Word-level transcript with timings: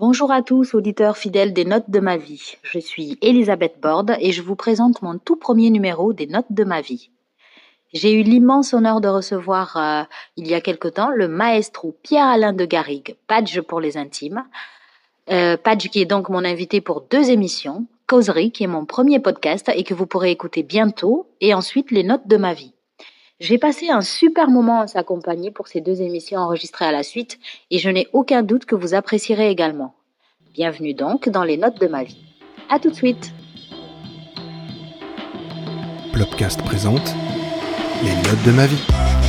Bonjour 0.00 0.30
à 0.30 0.42
tous, 0.42 0.74
auditeurs 0.74 1.16
fidèles 1.16 1.52
des 1.52 1.64
Notes 1.64 1.90
de 1.90 1.98
ma 1.98 2.16
vie. 2.16 2.54
Je 2.62 2.78
suis 2.78 3.18
Elisabeth 3.20 3.80
Borde 3.82 4.14
et 4.20 4.30
je 4.30 4.42
vous 4.42 4.54
présente 4.54 5.02
mon 5.02 5.18
tout 5.18 5.34
premier 5.34 5.70
numéro 5.70 6.12
des 6.12 6.28
Notes 6.28 6.50
de 6.50 6.62
ma 6.62 6.80
vie. 6.80 7.10
J'ai 7.92 8.12
eu 8.12 8.22
l'immense 8.22 8.74
honneur 8.74 9.00
de 9.00 9.08
recevoir 9.08 9.76
euh, 9.76 10.04
il 10.36 10.46
y 10.46 10.54
a 10.54 10.60
quelque 10.60 10.86
temps 10.86 11.10
le 11.10 11.26
maestro 11.26 11.96
Pierre-Alain 12.04 12.52
de 12.52 12.64
Garrigue, 12.64 13.16
Padge 13.26 13.60
pour 13.62 13.80
les 13.80 13.96
intimes. 13.96 14.44
Euh, 15.32 15.56
Padge 15.56 15.88
qui 15.88 16.00
est 16.00 16.06
donc 16.06 16.28
mon 16.28 16.44
invité 16.44 16.80
pour 16.80 17.00
deux 17.00 17.30
émissions, 17.30 17.84
Causerie 18.06 18.52
qui 18.52 18.62
est 18.62 18.68
mon 18.68 18.84
premier 18.84 19.18
podcast 19.18 19.68
et 19.74 19.82
que 19.82 19.94
vous 19.94 20.06
pourrez 20.06 20.30
écouter 20.30 20.62
bientôt, 20.62 21.26
et 21.40 21.54
ensuite 21.54 21.90
les 21.90 22.04
Notes 22.04 22.28
de 22.28 22.36
ma 22.36 22.54
vie. 22.54 22.72
J'ai 23.40 23.56
passé 23.56 23.88
un 23.88 24.00
super 24.00 24.50
moment 24.50 24.80
à 24.80 24.88
s'accompagner 24.88 25.52
pour 25.52 25.68
ces 25.68 25.80
deux 25.80 26.02
émissions 26.02 26.40
enregistrées 26.40 26.86
à 26.86 26.90
la 26.90 27.04
suite 27.04 27.38
et 27.70 27.78
je 27.78 27.88
n'ai 27.88 28.08
aucun 28.12 28.42
doute 28.42 28.64
que 28.64 28.74
vous 28.74 28.94
apprécierez 28.94 29.48
également. 29.48 29.94
Bienvenue 30.54 30.92
donc 30.92 31.28
dans 31.28 31.44
les 31.44 31.56
notes 31.56 31.80
de 31.80 31.86
ma 31.86 32.02
vie. 32.02 32.18
À 32.68 32.80
tout 32.80 32.90
de 32.90 32.96
suite. 32.96 33.32
Plopcast 36.12 36.62
présente 36.62 37.14
les 38.02 38.14
notes 38.28 38.44
de 38.44 38.50
ma 38.50 38.66
vie. 38.66 39.27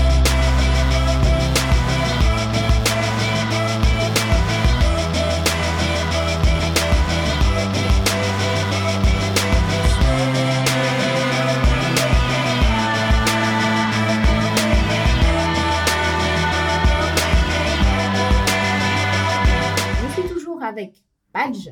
Avec 20.70 21.04
Badge 21.34 21.70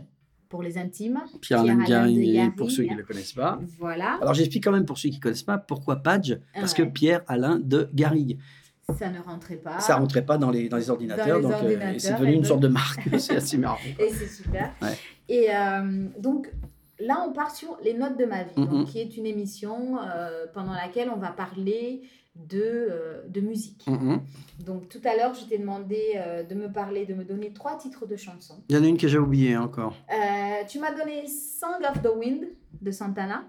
pour 0.49 0.63
les 0.63 0.77
intimes. 0.77 1.21
Pierre-Alain 1.41 1.83
Garrigue, 1.83 2.55
pour 2.55 2.71
ceux 2.71 2.83
qui 2.83 2.91
ne 2.91 2.97
le 2.97 3.03
connaissent 3.03 3.33
pas. 3.33 3.59
Voilà, 3.79 4.17
Alors 4.21 4.33
j'explique 4.33 4.63
quand 4.63 4.71
même 4.71 4.85
pour 4.85 4.97
ceux 4.97 5.09
qui 5.09 5.17
ne 5.17 5.21
connaissent 5.21 5.43
pas 5.43 5.57
pourquoi 5.57 5.97
Padge, 5.97 6.35
parce 6.53 6.73
Ouais. 6.77 6.85
que 6.85 6.91
Pierre-Alain 6.91 7.59
de 7.59 7.89
Garrigue. 7.93 8.39
ça 8.97 9.09
ne 9.09 9.19
rentrait 9.19 9.57
pas. 9.57 9.79
Ça 9.79 9.97
rentrait 9.97 10.25
pas 10.25 10.37
dans 10.37 10.49
les, 10.49 10.69
dans 10.69 10.77
les 10.77 10.89
ordinateurs, 10.89 11.41
Dans 11.41 11.49
les 11.49 11.75
donc 11.75 11.83
euh, 11.83 11.93
c'est 11.97 12.13
devenu 12.13 12.33
une 12.33 12.45
sorte 12.45 12.61
de 12.61 12.69
marque. 12.69 13.01
c'est 13.19 13.35
assez 13.35 13.57
marrant. 13.57 13.77
Et 13.99 14.09
c'est 14.09 14.27
super. 14.27 14.71
Ouais. 14.81 14.97
Et 15.27 15.53
euh, 15.53 16.07
donc 16.19 16.49
là, 16.99 17.25
on 17.27 17.33
part 17.33 17.53
sur 17.53 17.77
les 17.83 17.93
notes 17.93 18.17
de 18.17 18.23
ma 18.25 18.43
vie, 18.43 18.55
donc, 18.55 18.87
qui 18.87 18.99
est 18.99 19.17
une 19.17 19.25
émission 19.25 19.97
euh, 19.99 20.45
pendant 20.53 20.71
laquelle 20.73 21.09
on 21.13 21.19
va 21.19 21.31
parler 21.31 22.01
de, 22.49 22.61
euh, 22.63 23.21
de 23.27 23.41
musique. 23.41 23.85
Mhm. 23.87 24.19
Donc 24.65 24.89
tout 24.89 25.01
à 25.05 25.15
l'heure, 25.15 25.33
je 25.33 25.45
t'ai 25.45 25.57
demandé 25.57 26.13
euh, 26.15 26.43
de 26.43 26.55
me 26.55 26.71
parler, 26.71 27.05
de 27.05 27.13
me 27.13 27.23
donner 27.23 27.51
trois 27.51 27.77
titres 27.77 28.05
de 28.05 28.15
chansons. 28.15 28.61
Il 28.69 28.75
y 28.75 28.79
en 28.79 28.83
a 28.83 28.87
une 28.87 28.97
que 28.97 29.07
j'ai 29.07 29.17
oubliée 29.17 29.57
encore. 29.57 29.95
Euh, 30.11 30.63
tu 30.67 30.79
m'as 30.79 30.91
donné 30.93 31.25
Song 31.27 31.81
of 31.89 32.01
the 32.01 32.09
Wind 32.17 32.45
de 32.81 32.91
Santana, 32.91 33.43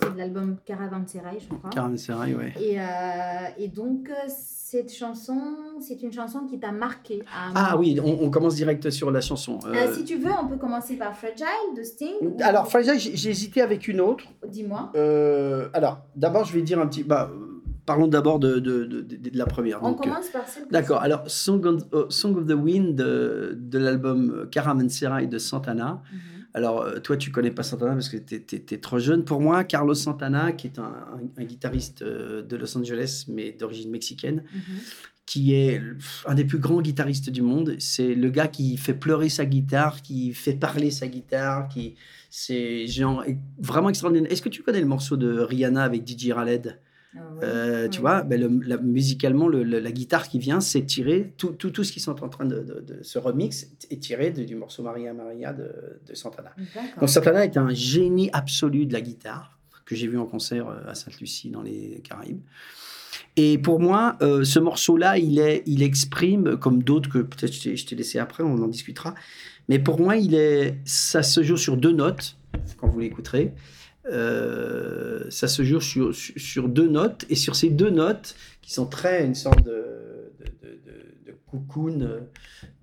c'est 0.00 0.12
de 0.12 0.18
l'album 0.18 0.56
Caravanserai, 0.64 1.38
je 1.40 1.54
crois. 1.54 1.70
Caravanserai, 1.70 2.34
ouais. 2.34 2.52
Et, 2.60 2.78
et 3.62 3.68
donc, 3.68 4.10
cette 4.26 4.92
chanson, 4.92 5.40
c'est 5.80 6.02
une 6.02 6.12
chanson 6.12 6.46
qui 6.50 6.58
t'a 6.58 6.72
marqué. 6.72 7.22
à 7.32 7.48
un 7.50 7.52
Ah 7.54 7.76
oui, 7.78 8.00
on, 8.02 8.24
on 8.24 8.28
commence 8.30 8.56
direct 8.56 8.90
sur 8.90 9.12
la 9.12 9.20
chanson. 9.20 9.60
Si 9.94 10.04
tu 10.04 10.16
veux, 10.16 10.32
on 10.32 10.48
peut 10.48 10.56
commencer 10.56 10.96
par 10.96 11.16
Fragile 11.16 11.46
de 11.76 11.82
Sting. 11.84 12.14
ou- 12.22 12.36
alors, 12.40 12.66
Fragile, 12.68 12.98
j'ai 12.98 13.30
hésité 13.30 13.62
avec 13.62 13.86
une 13.86 14.00
autre. 14.00 14.24
Dis-moi. 14.48 14.90
Alors, 15.74 15.98
d'abord, 16.16 16.44
je 16.44 16.52
vais 16.54 16.62
dire 16.62 16.80
un 16.80 16.86
petit. 16.88 17.04
Bah, 17.04 17.30
parlons 17.86 18.06
d'abord 18.08 18.38
de, 18.38 18.58
de, 18.58 18.84
de, 18.84 19.30
la 19.38 19.46
première. 19.46 19.82
On 19.82 19.90
Donc, 19.92 20.06
euh, 20.06 20.10
commence 20.10 20.28
par 20.28 20.46
celle 20.48 20.64
D'accord. 20.70 21.00
Alors, 21.02 21.22
Song 21.30 21.64
of, 21.66 21.82
euh, 21.92 22.06
Song 22.10 22.36
of 22.36 22.46
the 22.46 22.52
Wind 22.52 22.96
de, 22.96 23.56
de 23.60 23.78
l'album 23.78 24.48
Caravanserai 24.50 25.26
de 25.26 25.38
Santana. 25.38 26.02
Mhm. 26.12 26.18
Alors, 26.56 26.82
euh, 26.82 27.00
toi, 27.00 27.16
tu 27.16 27.30
connais 27.32 27.50
pas 27.50 27.62
Santana 27.64 27.92
parce 27.92 28.08
que 28.08 28.16
tu 28.16 28.34
es, 28.36 28.78
trop 28.78 28.98
jeune. 28.98 29.24
Pour 29.24 29.40
moi, 29.40 29.64
Carlos 29.64 29.94
Santana, 29.94 30.52
qui 30.52 30.68
est 30.68 30.78
un, 30.78 30.84
un- 30.84 31.42
un 31.42 31.44
guitariste 31.44 32.02
euh, 32.02 32.42
de 32.42 32.56
Los 32.56 32.76
Angeles, 32.78 33.24
mais 33.28 33.50
d'origine 33.52 33.90
mexicaine, 33.90 34.44
Mhm. 34.54 34.60
qui 35.26 35.54
est 35.54 35.80
un 36.26 36.34
des 36.34 36.44
plus 36.44 36.58
grands 36.58 36.80
guitaristes 36.82 37.30
du 37.30 37.42
monde. 37.42 37.74
C'est 37.78 38.14
le 38.14 38.30
gars 38.30 38.46
qui 38.46 38.76
fait 38.76 38.94
pleurer 38.94 39.30
sa 39.30 39.46
guitare, 39.46 40.00
qui 40.02 40.32
fait 40.32 40.52
parler 40.54 40.90
sa 40.90 41.06
guitare, 41.08 41.66
qui 41.68 41.96
c'est 42.30 42.86
genre 42.86 43.24
vraiment 43.58 43.88
extraordinaire. 43.88 44.30
Est-ce 44.30 44.42
que 44.42 44.48
tu 44.48 44.62
connais 44.62 44.80
le 44.80 44.86
morceau 44.86 45.16
de 45.16 45.38
Rihanna 45.40 45.82
avec 45.82 46.06
DJ 46.06 46.28
Khaled? 46.34 46.78
Euh, 47.42 47.88
tu 47.88 48.00
vois, 48.00 48.22
ben, 48.22 48.40
le- 48.40 48.60
la- 48.66 48.78
musicalement, 48.78 49.48
le- 49.48 49.62
le- 49.62 49.78
la 49.80 49.92
guitare 49.92 50.28
qui 50.28 50.38
vient, 50.38 50.60
c'est 50.60 50.82
tiré, 50.82 51.32
tout, 51.36 51.48
tout, 51.52 51.70
tout 51.70 51.84
ce 51.84 51.92
qui 51.92 52.00
sont 52.00 52.22
en 52.22 52.28
train 52.28 52.44
de, 52.46 52.60
de, 52.60 52.80
de- 52.80 53.02
ce 53.02 53.18
remix 53.18 53.68
est 53.90 54.00
tiré 54.00 54.30
de- 54.30 54.44
du 54.44 54.54
morceau 54.56 54.82
Maria 54.82 55.12
Maria 55.12 55.52
de, 55.52 55.70
de 56.08 56.14
Santana. 56.14 56.52
Donc 57.00 57.08
Santana 57.08 57.44
est 57.44 57.56
un 57.56 57.70
génie 57.70 58.30
absolu 58.32 58.86
de 58.86 58.92
la 58.92 59.00
guitare, 59.00 59.58
que 59.84 59.94
j'ai 59.94 60.06
vu 60.06 60.18
en 60.18 60.26
concert 60.26 60.68
euh, 60.68 60.78
à 60.88 60.94
Sainte-Lucie 60.94 61.50
dans 61.50 61.62
les 61.62 62.00
Caraïbes. 62.02 62.40
Et 63.36 63.58
pour 63.58 63.80
moi, 63.80 64.16
euh, 64.22 64.44
ce 64.44 64.58
morceau-là, 64.60 65.18
il, 65.18 65.38
est, 65.38 65.62
il 65.66 65.82
exprime, 65.82 66.56
comme 66.56 66.82
d'autres 66.82 67.10
que 67.10 67.18
peut-être 67.18 67.52
je 67.52 67.62
t'ai- 67.62 67.76
je 67.76 67.86
t'ai 67.86 67.96
laissé 67.96 68.18
après, 68.18 68.42
on 68.44 68.54
en 68.62 68.68
discutera, 68.68 69.14
mais 69.68 69.78
pour 69.78 70.00
moi, 70.00 70.16
il 70.16 70.34
est, 70.34 70.78
ça 70.84 71.22
se 71.22 71.42
joue 71.42 71.56
sur 71.56 71.76
deux 71.76 71.92
notes, 71.92 72.36
quand 72.80 72.88
vous 72.88 73.00
l'écouterez. 73.00 73.52
Euh, 74.06 75.24
ça 75.30 75.48
se 75.48 75.62
joue 75.62 75.80
sur, 75.80 76.14
sur, 76.14 76.34
sur 76.40 76.68
deux 76.68 76.88
notes, 76.88 77.24
et 77.30 77.34
sur 77.34 77.56
ces 77.56 77.70
deux 77.70 77.90
notes, 77.90 78.34
qui 78.62 78.72
sont 78.72 78.86
très 78.86 79.24
une 79.24 79.34
sorte 79.34 79.62
de, 79.64 80.32
de, 80.62 80.78
de, 81.26 81.32
cocoon, 81.50 82.20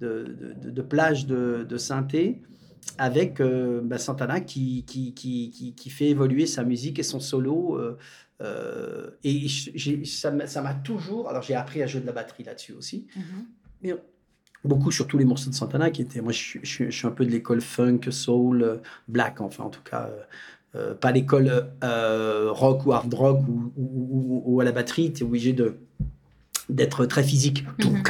de, 0.01 0.81
plage 0.81 1.25
de, 1.27 1.77
synthé, 1.77 2.41
avec 2.97 3.39
euh, 3.39 3.81
bah, 3.83 3.97
Santana 3.97 4.41
qui, 4.41 4.83
qui, 4.85 5.13
qui, 5.13 5.51
qui, 5.51 5.73
qui 5.75 5.89
fait 5.89 6.09
évoluer 6.09 6.45
sa 6.47 6.63
musique 6.63 6.97
et 6.99 7.03
son 7.03 7.19
solo. 7.19 7.77
euh, 7.77 9.11
et 9.23 9.47
ça 10.05 10.31
m'a 10.31 10.73
toujours. 10.73 11.29
Alors, 11.29 11.43
j'ai 11.43 11.53
appris 11.55 11.83
à 11.83 11.87
jouer 11.87 12.01
de 12.01 12.07
la 12.07 12.11
batterie 12.13 12.43
là-dessus 12.43 12.73
aussi. 12.73 13.05
Mhm. 13.15 13.45
Mais 13.83 13.95
beaucoup 14.63 14.91
sur 14.91 15.05
tous 15.07 15.17
les 15.19 15.25
morceaux 15.25 15.49
de 15.51 15.55
Santana 15.55 15.91
qui 15.91 16.01
étaient. 16.01 16.21
Moi, 16.21 16.31
je, 16.31 16.37
suis- 16.39 16.59
je, 16.63 16.69
suis- 16.69 16.85
je 16.91 16.97
suis 16.97 17.07
un 17.07 17.11
peu 17.11 17.25
de 17.25 17.31
l'école 17.31 17.61
funk, 17.61 17.99
soul, 18.09 18.81
black, 19.07 19.41
enfin, 19.41 19.65
en 19.65 19.69
tout 19.69 19.83
cas. 19.83 20.09
Euh, 20.75 20.93
pas 20.93 21.11
l'école 21.11 21.67
euh, 21.83 22.49
rock 22.51 22.85
ou 22.85 22.93
hard 22.93 23.13
rock 23.13 23.39
ou, 23.47 23.71
ou, 23.77 23.83
ou- 24.11 24.43
ou 24.45 24.61
à 24.61 24.63
la 24.63 24.71
batterie, 24.71 25.11
tu 25.13 25.23
es 25.23 25.25
obligé 25.25 25.53
de 25.53 25.75
d'être 26.69 27.05
très 27.05 27.21
physique. 27.23 27.65
Mhm. 27.83 28.01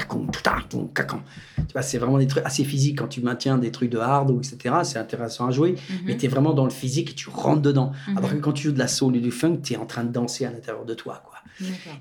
Tu 1.68 1.74
vois, 1.74 1.82
c'est 1.82 1.98
vraiment 1.98 2.20
des 2.20 2.28
trucs 2.28 2.46
assez 2.46 2.64
physiques 2.64 3.00
quand 3.00 3.08
tu 3.08 3.22
maintiens 3.22 3.58
des 3.58 3.72
trucs 3.72 3.90
de 3.90 3.98
hard 3.98 4.30
ou 4.30 4.38
etc. 4.40 4.76
C'est 4.84 5.00
intéressant 5.00 5.48
à 5.48 5.52
jouer, 5.52 5.76
mais 6.06 6.14
Mhm. 6.14 6.20
tu 6.20 6.26
es 6.26 6.30
vraiment 6.30 6.54
dans 6.54 6.66
le 6.66 6.70
physique 6.70 7.12
et 7.12 7.14
tu 7.16 7.30
rentres 7.30 7.62
dedans. 7.62 7.92
Mhm. 8.08 8.18
Alors 8.18 8.30
que 8.32 8.36
quand 8.38 8.52
tu 8.52 8.64
joues 8.68 8.74
de 8.74 8.80
la 8.80 8.88
soul 8.88 9.16
et 9.16 9.20
du 9.20 9.32
funk, 9.32 9.62
tu 9.64 9.74
es 9.74 9.78
en 9.78 9.86
train 9.86 10.04
de 10.04 10.12
danser 10.12 10.46
à 10.46 10.52
l'intérieur 10.52 10.86
de 10.86 10.94
toi, 10.94 11.24
quoi. 11.26 11.38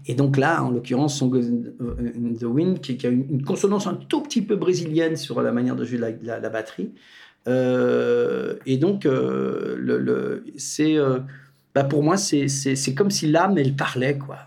Et 0.06 0.14
donc 0.14 0.36
là, 0.38 0.62
en 0.62 0.70
l'occurrence, 0.70 1.18
Song 1.18 1.34
in 1.36 2.34
the 2.38 2.44
Wind, 2.44 2.80
qui, 2.80 2.96
qui 2.96 3.06
a 3.06 3.10
une, 3.10 3.26
une 3.30 3.42
consonance 3.42 3.86
un 3.86 3.94
tout 3.94 4.22
petit 4.22 4.40
peu 4.42 4.56
brésilienne 4.56 5.16
sur 5.16 5.40
la 5.42 5.52
manière 5.52 5.76
de 5.76 5.84
jouer 5.84 5.98
la, 5.98 6.10
la- 6.22 6.40
la 6.40 6.48
batterie. 6.48 6.90
Euh, 7.48 8.56
et 8.66 8.76
donc, 8.76 9.06
euh, 9.06 10.40
c'est, 10.56 10.96
euh, 10.96 11.20
bah 11.74 11.84
pour 11.84 12.02
moi, 12.02 12.16
c'est, 12.16 12.46
comme 12.94 13.10
si 13.10 13.30
l'âme, 13.30 13.58
elle 13.58 13.74
parlait, 13.76 14.18
quoi. 14.18 14.38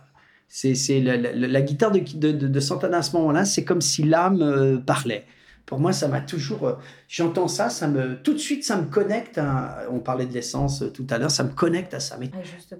C'est, 0.47 0.99
la, 0.99 1.17
la- 1.17 1.61
guitare 1.63 1.91
de, 1.91 2.31
de, 2.31 2.59
Santana 2.59 2.97
à 2.97 3.01
ce 3.01 3.15
moment-là, 3.17 3.43
c'est 3.45 3.63
comme 3.65 3.81
si 3.81 4.03
l'âme 4.03 4.83
parlait. 4.85 5.25
Pour 5.65 5.79
moi, 5.79 5.93
ça 5.93 6.07
m'a 6.09 6.19
toujours. 6.19 6.67
euh, 6.67 6.73
J'entends 7.07 7.47
ça, 7.47 7.69
ça 7.69 7.87
me 7.87 8.21
tout 8.21 8.33
de 8.33 8.37
suite, 8.37 8.63
ça 8.65 8.75
me 8.75 8.85
connecte. 8.85 9.37
à- 9.37 9.85
on 9.91 9.99
parlait 9.99 10.25
de 10.25 10.33
l'essence 10.33 10.81
euh, 10.83 10.89
tout 10.89 11.07
à 11.09 11.17
l'heure, 11.17 11.31
ça 11.31 11.43
me 11.45 11.51
connecte 11.51 11.93
à 11.93 11.99
ça. 12.01 12.17
Mais 12.19 12.29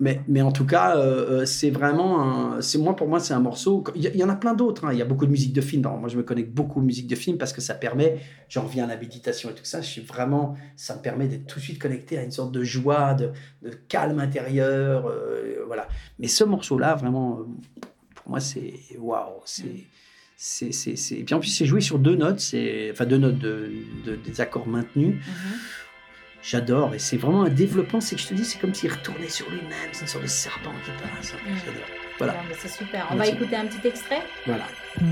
mais, 0.01 0.21
mais 0.27 0.41
en 0.41 0.51
tout 0.51 0.65
cas, 0.65 0.97
euh, 0.97 1.45
c'est 1.45 1.69
vraiment 1.69 2.59
c'est 2.61 2.77
moi 2.77 2.95
pour 2.95 3.07
moi 3.07 3.19
c'est 3.21 3.33
un 3.33 3.39
morceau. 3.39 3.83
Il 3.95 4.03
y, 4.03 4.23
en 4.23 4.29
a 4.29 4.35
plein 4.35 4.53
d'autres. 4.53 4.85
hein. 4.85 4.89
Il 4.91 4.99
y 4.99 5.01
a 5.01 5.05
beaucoup 5.05 5.25
de 5.25 5.31
musique 5.31 5.53
de 5.53 5.61
film. 5.61 5.81
Moi, 5.83 6.09
je 6.09 6.17
me 6.17 6.23
connecte 6.23 6.51
beaucoup 6.53 6.79
aux 6.79 6.83
musiques 6.83 7.07
de 7.07 7.15
film 7.15 7.37
parce 7.37 7.53
que 7.53 7.61
ça 7.61 7.73
permet. 7.73 8.19
J'en 8.49 8.63
reviens 8.63 8.83
à 8.83 8.87
la 8.87 8.97
méditation 8.97 9.49
et 9.49 9.53
tout 9.53 9.65
ça. 9.65 9.79
Je 9.81 9.87
suis 9.87 10.01
vraiment. 10.01 10.55
Ça 10.75 10.95
me 10.95 11.01
permet 11.01 11.27
d'être 11.27 11.47
tout 11.47 11.59
de 11.59 11.63
suite 11.63 11.79
connecté 11.79 12.17
à 12.17 12.23
une 12.23 12.31
sorte 12.31 12.51
de 12.51 12.63
joie, 12.63 13.13
de, 13.13 13.31
de 13.61 13.69
calme 13.87 14.19
intérieur. 14.19 15.07
euh, 15.07 15.63
voilà. 15.67 15.87
Mais 16.19 16.27
ce 16.27 16.43
morceau-là, 16.43 16.95
vraiment, 16.95 17.39
pour 18.15 18.29
moi, 18.29 18.39
c'est 18.41 18.73
waouh. 18.99 19.41
C'est 19.45 19.85
c'est, 20.45 20.73
c'est, 20.73 20.97
c'est- 20.97 21.15
Et 21.15 21.23
puis 21.23 21.33
en 21.33 21.39
plus, 21.39 21.47
c'est 21.47 21.65
joué 21.65 21.79
sur 21.79 21.97
deux 21.99 22.15
notes, 22.17 22.41
c'est... 22.41 22.89
enfin 22.91 23.05
deux 23.05 23.17
notes 23.17 23.39
de, 23.39 23.71
de- 24.05 24.15
des 24.17 24.41
accords 24.41 24.67
maintenus. 24.67 25.15
Mhm. 25.15 25.59
J'adore, 26.41 26.93
et 26.93 26.99
c'est 26.99 27.15
vraiment 27.15 27.43
un 27.43 27.49
développement, 27.49 28.01
c'est 28.01 28.17
que 28.17 28.21
je 28.21 28.27
te 28.27 28.33
dis, 28.33 28.43
c'est 28.43 28.59
comme 28.59 28.73
s'il 28.73 28.91
retournait 28.91 29.29
sur 29.29 29.49
lui-même, 29.49 29.89
c'est 29.93 30.01
une 30.01 30.07
sorte 30.07 30.25
de 30.25 30.29
serpent 30.29 30.73
qui 30.83 30.91
passe. 31.01 31.31
Mm. 31.33 31.55
J'adore. 31.65 31.87
Voilà. 32.17 32.33
Non, 32.33 32.39
mais 32.49 32.55
c'est 32.59 32.67
super. 32.67 33.07
On 33.11 33.15
Merci. 33.15 33.31
va 33.31 33.37
écouter 33.37 33.55
un 33.55 33.65
petit 33.67 33.87
extrait. 33.87 34.21
Voilà. 34.45 34.65
pense 34.95 35.03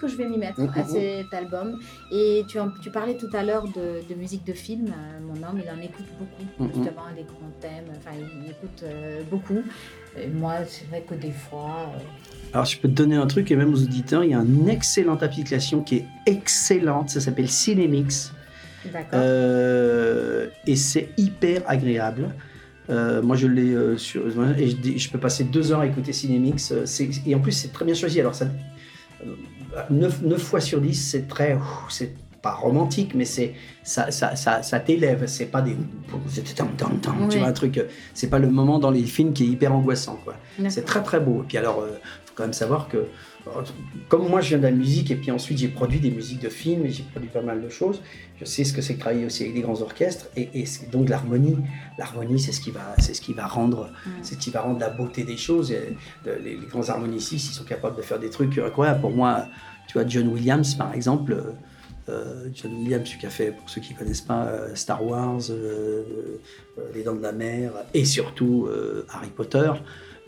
que 0.00 0.08
je 0.08 0.16
vais 0.16 0.28
m'y 0.28 0.38
mettre 0.38 0.60
Mhm. 0.60 0.72
à 0.74 0.84
cet 0.84 1.32
album. 1.34 1.78
Et 2.10 2.44
tu, 2.48 2.58
parlais 2.90 3.16
tout 3.16 3.28
à 3.32 3.42
l'heure 3.44 3.64
de, 3.68 4.02
de 4.08 4.14
musique 4.18 4.44
de 4.46 4.52
film. 4.52 4.86
Euh, 4.86 5.20
Mon 5.20 5.34
homme, 5.46 5.60
il 5.64 5.70
en 5.70 5.80
écoute 5.80 6.06
beaucoup, 6.18 6.44
Mhm. 6.58 6.66
justement, 6.74 7.02
des 7.14 7.22
grands 7.22 7.52
thèmes. 7.60 7.84
Enfin, 7.98 8.16
il 8.18 8.50
écoute 8.50 8.82
euh, 8.82 9.22
beaucoup. 9.30 9.62
Et 10.18 10.26
moi, 10.26 10.54
c'est 10.66 10.86
vrai 10.88 11.04
que 11.08 11.14
des 11.14 11.30
fois. 11.30 11.92
euh, 11.94 11.98
Alors, 12.52 12.64
je 12.64 12.78
peux 12.78 12.88
te 12.88 12.94
donner 12.94 13.14
un 13.16 13.26
truc, 13.28 13.50
et 13.52 13.56
même 13.56 13.72
aux 13.72 13.82
auditeurs, 13.82 14.24
il 14.24 14.30
y 14.30 14.34
a 14.34 14.38
une 14.40 14.68
excellente 14.68 15.22
application 15.22 15.82
qui 15.82 15.96
est 15.98 16.04
excellente, 16.26 17.10
ça 17.10 17.20
s'appelle 17.20 17.48
Cinemix, 17.48 18.32
D'accord. 18.92 19.20
Euh, 19.22 20.48
et 20.66 20.74
c'est 20.74 21.10
hyper 21.18 21.62
agréable. 21.66 22.34
Euh, 22.88 23.22
moi, 23.22 23.36
je 23.36 23.46
l'ai 23.46 23.72
euh, 23.74 23.96
sur. 23.98 24.22
Et 24.58 24.68
je, 24.70 24.98
je 24.98 25.10
peux 25.10 25.18
passer 25.20 25.44
deux 25.44 25.70
heures 25.70 25.80
à 25.80 25.86
écouter 25.86 26.12
Cinemix, 26.12 26.72
et 27.26 27.34
en 27.34 27.40
plus, 27.40 27.52
c'est 27.52 27.68
très 27.72 27.84
bien 27.84 27.94
choisi. 27.94 28.18
Alors, 28.20 28.34
ça. 28.34 28.46
9, 29.90 30.38
fois 30.38 30.60
sur 30.60 30.80
10, 30.80 30.94
c'est 30.94 31.28
très. 31.28 31.58
C'est 31.88 32.12
pas 32.42 32.52
romantique, 32.52 33.14
mais 33.14 33.24
c'est 33.24 33.54
ça, 33.82 34.10
ça, 34.10 34.34
ça, 34.36 34.62
ça 34.62 34.80
t'élève. 34.80 35.26
C'est 35.26 35.46
pas 35.46 35.62
des. 35.62 35.76
Tu 37.28 37.38
vois, 37.38 37.48
un 37.48 37.52
truc. 37.52 37.78
euh, 37.78 37.84
C'est 38.14 38.30
pas 38.30 38.38
le 38.38 38.48
moment 38.50 38.78
dans 38.78 38.90
les 38.90 39.04
films 39.04 39.32
qui 39.32 39.44
est 39.44 39.48
hyper 39.48 39.74
angoissant, 39.74 40.18
quoi. 40.24 40.34
C'est 40.70 40.84
très 40.84 41.02
très 41.02 41.20
beau. 41.20 41.42
Et 41.42 41.46
puis 41.46 41.58
alors, 41.58 41.84
il 41.86 41.94
faut 42.26 42.34
quand 42.34 42.44
même 42.44 42.52
savoir 42.54 42.88
que, 42.88 42.96
euh, 42.96 43.50
comme 44.08 44.28
moi 44.28 44.40
je 44.40 44.50
viens 44.50 44.58
de 44.58 44.62
la 44.62 44.70
musique, 44.70 45.10
et 45.10 45.16
puis 45.16 45.30
ensuite 45.30 45.58
j'ai 45.58 45.68
produit 45.68 46.00
des 46.00 46.10
musiques 46.10 46.40
de 46.40 46.48
films, 46.48 46.86
et 46.86 46.90
j'ai 46.90 47.02
produit 47.02 47.28
pas 47.28 47.42
mal 47.42 47.62
de 47.62 47.68
choses, 47.68 48.00
je 48.38 48.44
sais 48.46 48.64
ce 48.64 48.72
que 48.72 48.80
c'est 48.80 48.94
que 48.94 49.00
travailler 49.00 49.26
aussi 49.26 49.42
avec 49.42 49.54
des 49.54 49.60
grands 49.62 49.80
orchestres, 49.82 50.26
et, 50.36 50.64
donc 50.92 51.08
l'harmonie, 51.08 51.56
l'harmonie 51.98 52.38
c'est 52.40 52.52
ce 52.52 52.60
qui 52.60 52.70
va, 52.70 52.94
c'est 52.98 53.12
ce 53.14 53.20
qui 53.20 53.34
va 53.34 53.46
rendre, 53.46 53.90
c'est 54.22 54.34
ce 54.34 54.38
qui 54.38 54.50
va 54.50 54.60
rendre 54.62 54.80
la 54.80 54.90
beauté 54.90 55.24
des 55.24 55.36
choses. 55.36 55.72
Et, 55.72 55.96
euh, 56.26 56.36
les, 56.42 56.56
les 56.56 56.66
grands 56.66 56.88
harmonicistes, 56.88 57.50
ils 57.50 57.54
sont 57.54 57.64
capables 57.64 57.96
de 57.96 58.02
faire 58.02 58.18
des 58.18 58.30
trucs 58.30 58.56
incroyables. 58.58 59.00
Pour 59.00 59.10
moi, 59.10 59.46
tu 59.88 59.94
vois, 59.98 60.06
John 60.06 60.28
Williams 60.28 60.74
par 60.74 60.94
exemple. 60.94 61.34
Euh, 62.10 62.48
John 62.54 62.72
Williams, 62.74 63.06
celui 63.06 63.20
qui 63.20 63.26
a 63.26 63.30
fait, 63.30 63.52
pour 63.52 63.68
ceux 63.70 63.80
qui 63.80 63.94
ne 63.94 63.98
connaissent 63.98 64.20
pas, 64.20 64.46
euh, 64.46 64.74
Star 64.74 65.04
Wars, 65.04 65.40
euh, 65.50 66.02
Les 66.94 67.02
Dents 67.02 67.14
de 67.14 67.22
la 67.22 67.32
Mer, 67.32 67.72
et 67.94 68.04
surtout 68.04 68.68
Harry 69.12 69.30
Potter. 69.30 69.70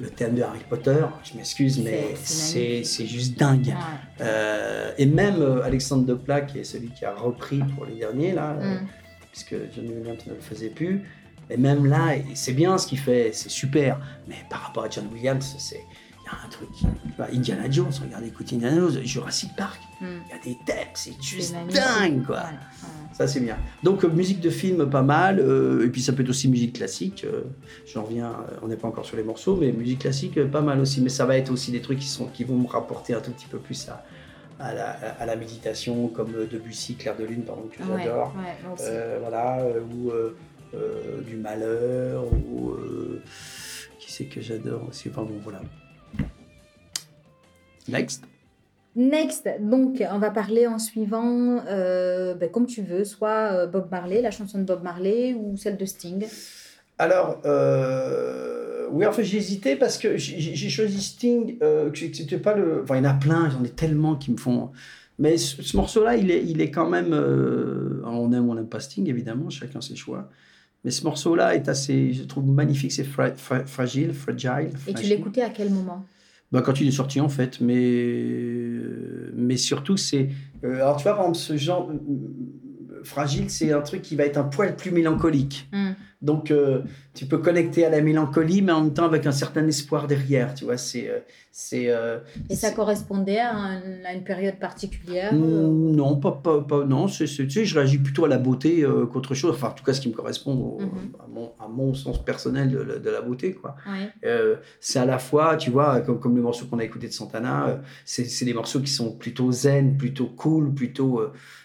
Le 0.01 0.09
thème 0.11 0.35
de 0.35 0.43
Harry 0.43 0.59
Potter, 0.69 1.05
je 1.23 1.37
m'excuse, 1.37 1.79
mais 1.79 2.15
C'est- 2.17 2.83
juste 3.07 3.39
dingue. 3.39 3.73
Euh, 4.21 4.91
et 4.99 5.07
même 5.07 5.41
euh, 5.41 5.63
Alexandre 5.63 6.05
Desplat, 6.05 6.41
qui 6.41 6.59
est 6.59 6.65
celui 6.65 6.89
qui 6.89 7.05
a 7.05 7.15
repris 7.15 7.61
pour 7.77 7.85
les 7.85 7.97
derniers, 7.97 8.33
là, 8.33 8.57
euh, 8.59 8.81
Mm. 8.81 8.87
puisque 9.31 9.55
John 9.75 9.87
Williams 9.87 10.27
ne 10.27 10.35
le 10.35 10.41
faisait 10.41 10.71
plus. 10.71 11.03
Et 11.51 11.57
même 11.57 11.87
là, 11.87 12.15
c'est 12.35 12.53
bien 12.55 12.79
ce 12.79 12.87
qu'il 12.87 12.99
fait, 12.99 13.31
c'est 13.33 13.51
super. 13.51 14.01
Mais 14.27 14.37
par 14.51 14.63
rapport 14.63 14.85
à 14.85 14.91
John 14.91 15.07
Williams, 15.13 15.55
c'est 15.59 15.81
un 16.45 16.49
truc. 16.49 16.69
Indiana 17.33 17.71
Jones, 17.71 17.91
regardez, 18.03 18.29
écoutez 18.29 18.57
Indiana 18.57 18.77
Jones, 18.77 19.01
Jurassic 19.05 19.51
Park, 19.57 19.81
Mm. 20.01 20.05
il 20.27 20.31
y 20.31 20.35
a 20.35 20.43
des 20.57 20.59
thèmes, 20.65 20.89
c'est 20.95 21.13
juste 21.23 21.55
dingue, 21.73 22.25
quoi. 22.27 22.39
Ouais. 22.39 22.43
Ça, 23.13 23.29
c'est 23.29 23.39
bien. 23.41 23.57
Donc, 23.85 24.05
euh, 24.05 24.09
musique 24.09 24.41
de 24.41 24.51
film, 24.51 24.89
pas 24.91 25.03
mal. 25.03 25.39
euh, 25.39 25.85
et 25.87 25.89
puis, 25.91 26.01
ça 26.03 26.13
peut 26.13 26.23
être 26.23 26.31
aussi 26.31 26.49
musique 26.49 26.75
classique. 26.75 27.25
euh, 27.25 27.43
J'en 27.87 28.03
reviens, 28.05 28.33
on 28.63 28.69
n'est 28.69 28.77
pas 28.77 28.89
encore 28.89 29.05
sur 29.05 29.17
les 29.17 29.23
morceaux, 29.23 29.55
mais 29.57 29.71
musique 29.71 30.01
classique, 30.01 30.43
pas 30.51 30.63
mal 30.63 30.81
aussi. 30.81 31.01
Mais 31.03 31.11
ça 31.11 31.25
va 31.27 31.37
être 31.37 31.51
aussi 31.53 31.71
des 31.71 31.83
trucs 31.83 31.99
qui, 32.01 32.09
sont, 32.09 32.27
qui 32.27 32.43
vont 32.45 32.57
me 32.57 32.67
rapporter 32.67 33.15
un 33.15 33.21
tout 33.21 33.31
petit 33.31 33.47
peu 33.47 33.59
plus 33.59 33.89
à, 33.91 34.03
à, 34.59 34.73
la, 34.75 34.91
à 35.21 35.27
la 35.27 35.37
méditation, 35.37 36.09
comme 36.09 36.33
Debussy, 36.51 36.95
Clair 36.97 37.15
de 37.17 37.25
Lune, 37.25 37.43
par 37.45 37.57
exemple, 37.57 37.77
que 37.77 37.83
Ouais, 37.85 38.03
j'adore. 38.05 38.35
ouais. 38.37 38.77
Euh, 38.81 39.19
voilà, 39.21 39.59
ou 39.95 40.11
euh, 40.11 40.35
du 41.29 41.37
malheur, 41.37 42.25
ou 42.49 42.71
euh, 42.71 43.23
qui 44.01 44.11
c'est 44.11 44.25
que 44.25 44.41
j'adore 44.41 44.89
aussi. 44.89 45.11
Enfin 45.11 45.23
bon, 45.23 45.39
voilà. 45.45 45.61
Next. 47.89 48.25
Next, 48.95 49.49
donc 49.61 50.03
on 50.13 50.19
va 50.19 50.31
parler 50.31 50.67
en 50.67 50.79
suivant, 50.79 51.65
euh, 51.67 52.35
ben, 52.35 52.51
comme 52.51 52.67
tu 52.67 52.83
veux, 52.83 53.05
soit 53.05 53.53
euh, 53.53 53.67
Bob 53.67 53.89
Marley, 53.91 54.21
la 54.21 54.31
chanson 54.31 54.59
de 54.59 54.65
Bob 54.65 54.83
Marley 54.83 55.33
ou 55.35 55.57
celle 55.57 55.79
de 55.79 55.85
Sting. 55.87 56.27
Alors, 56.99 57.41
euh, 57.47 58.87
oui, 58.91 59.07
enfin 59.07 59.23
j'ai 59.23 59.39
hésité 59.39 59.77
parce 59.77 59.97
que 59.97 60.19
j'ai 60.19 60.69
choisi 60.69 61.01
Sting, 61.01 61.57
euh, 61.63 61.91
que 61.91 61.99
c'était 61.99 62.37
pas 62.39 62.55
le. 62.55 62.83
Enfin, 62.83 62.97
il 62.97 63.05
y 63.05 63.07
en 63.07 63.11
a 63.11 63.15
plein, 63.15 63.49
j'en 63.51 63.65
ai 63.65 63.71
tellement 63.71 64.15
qui 64.17 64.31
me 64.31 64.37
font. 64.37 64.71
Mais 65.19 65.39
ce, 65.39 65.63
ce 65.63 65.77
morceau-là, 65.77 66.17
il 66.17 66.31
est, 66.31 66.45
il 66.45 66.61
est 66.61 66.71
quand 66.71 66.89
même. 66.89 67.13
euh, 67.13 68.01
alors, 68.05 68.21
on 68.21 68.33
aime 68.33 68.47
ou 68.49 68.53
on 68.53 68.55
n'aime 68.57 68.69
pas 68.69 68.81
Sting, 68.81 69.09
évidemment, 69.09 69.49
chacun 69.49 69.81
ses 69.81 69.97
choix. 69.97 70.29
Mais 70.85 70.91
ce 70.91 71.05
morceau-là 71.05 71.55
est 71.55 71.69
assez, 71.69 72.13
je 72.13 72.25
trouve 72.25 72.45
magnifique, 72.47 72.93
c'est 72.93 73.05
fra- 73.05 73.35
fra- 73.35 73.65
fragile, 73.65 74.13
fragile. 74.13 74.69
Et 74.87 74.91
tu 74.91 74.93
fragile. 74.93 75.09
l'écoutais 75.11 75.43
à 75.43 75.51
quel 75.51 75.71
moment? 75.71 76.05
Bah, 76.53 76.61
quand 76.61 76.81
il 76.81 76.87
est 76.87 76.93
sorti 76.93 77.21
en 77.21 77.31
fait, 77.31 77.61
mais, 77.61 78.25
mais 79.35 79.57
surtout 79.57 79.97
c'est... 79.97 80.29
euh, 80.65 80.75
alors 80.77 80.97
tu 80.99 81.05
vois, 81.05 81.13
par 81.15 81.23
exemple, 81.23 81.39
ce 81.39 81.57
genre 81.57 81.91
euh, 81.91 83.01
fragile, 83.05 83.49
c'est 83.49 83.73
un 83.73 83.81
truc 83.81 84.03
qui 84.03 84.17
va 84.17 84.25
être 84.25 84.37
un 84.37 84.45
poil 84.45 84.77
plus 84.77 84.91
mélancolique. 84.91 85.69
Hmm. 85.73 85.93
Donc 86.23 86.51
euh, 86.51 86.83
tu 87.15 87.27
peux 87.27 87.39
connecter 87.39 87.85
à 87.85 87.91
la 87.91 88.01
mélancolie, 88.01 88.63
mais 88.63 88.73
en 88.73 88.83
même 88.83 88.95
temps 88.95 89.05
avec 89.05 89.27
un 89.27 89.33
certain 89.33 89.67
espoir 89.67 90.07
derrière, 90.07 90.55
tu 90.55 90.65
vois, 90.65 90.77
c'est... 90.79 91.09
euh, 91.11 91.19
c'est 91.55 91.91
euh, 91.91 92.19
Et 92.49 92.55
ça 92.57 92.71
correspondait 92.71 93.39
à, 93.41 93.55
un- 93.55 94.05
à 94.07 94.15
une 94.15 94.25
période 94.25 94.59
particulière 94.59 95.35
Non, 95.35 96.17
pas, 96.17 96.33
pas, 96.33 96.61
pas- 96.63 96.85
non, 96.87 97.09
c'est, 97.09 97.27
c'est- 97.27 97.45
tu 97.47 97.51
sais, 97.51 97.65
je 97.67 97.75
réagis 97.79 97.99
plutôt 97.99 98.25
à 98.25 98.29
la 98.29 98.39
beauté 98.39 98.83
euh, 98.85 99.05
qu'autre 99.05 99.35
chose. 99.35 99.51
Enfin, 99.55 99.69
en 99.69 99.73
tout 99.73 99.85
cas, 99.85 99.93
ce 99.93 100.01
qui 100.01 100.09
me 100.09 100.15
correspond 100.15 100.55
au- 100.55 100.81
Mhm. 100.81 101.13
à, 101.23 101.27
mon, 101.29 101.53
à 101.61 101.69
mon 101.69 101.93
sens 101.93 102.25
personnel 102.25 102.71
de, 102.71 102.79
la- 102.79 102.99
de 102.99 103.11
la 103.11 103.21
beauté, 103.21 103.53
quoi. 103.53 103.77
ouais. 103.87 104.11
C'est 104.81 104.99
à 104.99 105.05
la 105.05 105.19
fois, 105.19 105.57
tu 105.57 105.71
vois, 105.71 106.01
comme, 106.01 106.19
comme 106.21 106.37
le 106.37 106.43
morceau 106.43 106.65
qu'on 106.67 106.79
a 106.79 106.85
écouté 106.85 107.09
de 107.09 107.13
Santana, 107.13 107.83
c'est, 108.07 108.25
c'est 108.25 108.45
des 108.45 108.55
morceaux 108.55 108.81
qui 108.81 108.91
sont 108.91 109.13
plutôt 109.13 109.53
zen, 109.53 109.97
plutôt 109.99 110.27
cool, 110.27 110.73
plutôt, 110.73 111.21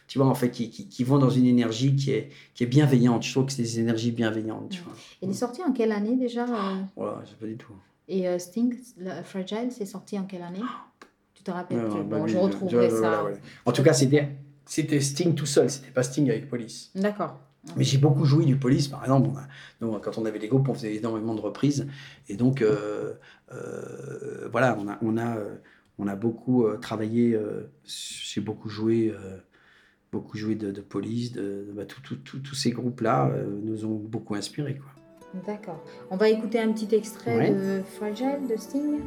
tu 0.08 0.18
vois, 0.20 0.28
en 0.28 0.36
fait, 0.36 0.50
qui, 0.52 0.70
qui, 0.70 0.88
qui 0.88 1.04
vont 1.04 1.18
dans 1.20 1.30
une 1.30 1.46
énergie 1.46 1.96
qui 1.96 2.12
est, 2.12 2.30
qui 2.54 2.64
est 2.64 2.68
bienveillante. 2.68 3.24
Je 3.24 3.32
trouve 3.32 3.46
que 3.46 3.52
c'est 3.52 3.62
des 3.64 3.80
énergies 3.80 4.12
bienveillantes, 4.12 4.70
tu 4.70 4.82
vois. 4.82 4.94
Il 5.22 5.30
est 5.30 5.34
sorti 5.34 5.62
en 5.64 5.74
quelle 5.74 5.92
année 5.92 6.16
déjà 6.16 6.44
euh, 6.46 6.82
Voilà, 6.96 7.22
je 7.26 7.30
sais 7.32 7.36
pas 7.36 7.46
du 7.46 7.58
tout. 7.58 7.74
Et 8.08 8.28
euh, 8.28 8.40
Sting, 8.40 8.74
le 8.98 9.22
Fragile, 9.24 9.68
c'est 9.72 9.86
sorti 9.86 10.18
en 10.18 10.24
quelle 10.24 10.44
année? 10.44 10.62
Tu 11.34 11.44
te 11.44 11.52
rappelles? 11.52 11.78
Non, 11.78 12.04
Bon, 12.04 12.22
bah, 12.22 12.28
je 12.28 12.38
retrouverai 12.38 12.86
je- 12.90 12.96
ça. 12.96 13.00
voilà, 13.00 13.22
voilà. 13.22 13.38
En 13.66 13.72
tout 13.74 13.84
cas, 13.84 13.92
c'était, 13.94 14.30
c'était 14.66 15.02
Sting 15.02 15.36
tout 15.36 15.46
seul, 15.46 15.70
c'était 15.70 15.92
pas 15.92 16.04
Sting 16.04 16.30
avec 16.30 16.48
Police. 16.50 16.92
D'accord. 16.96 17.40
Mais 17.76 17.84
j'ai 17.84 17.98
beaucoup 17.98 18.24
joué 18.24 18.46
du 18.46 18.56
police, 18.56 18.88
par 18.88 19.02
exemple. 19.04 19.30
On 19.34 19.38
a- 19.38 19.48
nous, 19.82 20.00
quand 20.00 20.18
on 20.18 20.26
avait 20.26 20.40
des 20.40 20.48
groupes, 20.48 20.70
on 20.70 20.74
faisait 20.74 20.96
énormément 20.96 21.36
de 21.36 21.42
reprises. 21.42 21.86
Et 22.30 22.38
donc, 22.38 22.62
euh, 22.62 23.16
euh, 23.52 24.48
voilà, 24.52 24.78
on 24.80 24.88
a, 24.88 24.98
on 25.02 25.18
a, 25.18 25.36
on 26.00 26.08
a 26.08 26.16
beaucoup 26.16 26.66
euh, 26.66 26.78
travaillé, 26.78 27.38
j'ai 27.84 28.40
beaucoup 28.42 28.70
joué, 28.70 29.14
beaucoup 30.12 30.38
joué 30.38 30.56
de, 30.56 30.72
de 30.72 30.82
police, 30.82 31.32
de, 31.34 31.66
de- 31.68 31.72
bah, 31.76 31.86
tout- 31.86 32.02
tout- 32.02 32.16
tout- 32.18 32.40
tous 32.40 32.56
ces 32.56 32.72
groupes-là 32.72 33.28
euh, 33.30 33.46
nous 33.64 33.86
ont 33.86 33.96
beaucoup 33.96 34.36
inspirés. 34.36 34.76
Quoi. 34.76 35.42
D'accord. 35.46 35.84
On 36.10 36.18
va 36.18 36.30
écouter 36.30 36.60
un 36.60 36.72
petit 36.72 36.94
extrait 36.96 37.36
Ouais. 37.38 37.52
de 37.54 37.82
Fragile 37.84 38.48
de 38.50 38.56
Sting. 38.58 39.00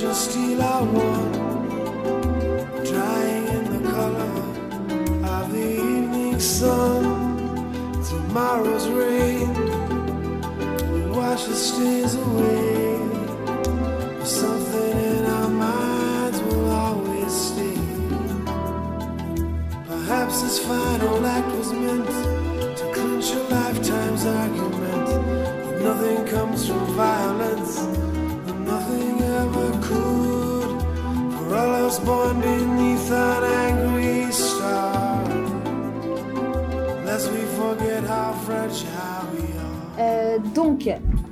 And 0.00 0.16
steel 0.16 0.62
are 0.62 0.84
one, 0.84 1.32
drying 2.82 3.46
in 3.46 3.64
the 3.74 3.90
color 3.90 4.32
of 5.36 5.52
the 5.52 5.68
evening 5.70 6.40
sun. 6.40 7.02
Tomorrow's 8.02 8.88
rain 8.88 9.52
will 10.92 11.14
wash 11.14 11.44
the 11.44 11.54
stains 11.54 12.14
away. 12.14 12.98
Something 14.24 14.98
in 14.98 15.26
our 15.26 15.50
minds 15.50 16.40
will 16.40 16.70
always 16.70 17.32
stay. 17.48 17.76
Perhaps 19.86 20.40
this 20.40 20.58
final 20.66 21.26
act 21.26 21.54
was 21.54 21.70
meant 21.74 22.08
to 22.78 22.84
clinch 22.94 23.30
a 23.32 23.42
lifetime's 23.54 24.24
argument. 24.24 25.06
That 25.06 25.80
nothing 25.82 26.24
comes 26.26 26.66
from 26.66 26.80
violence, 26.94 27.91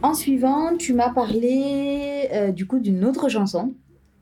en 0.02 0.14
suivant, 0.14 0.76
tu 0.76 0.92
m'as 0.95 1.11
parlé 1.11 2.28
euh, 2.33 2.52
du 2.52 2.66
coup 2.66 2.78
d'une 2.78 3.04
autre 3.04 3.28
chanson 3.28 3.75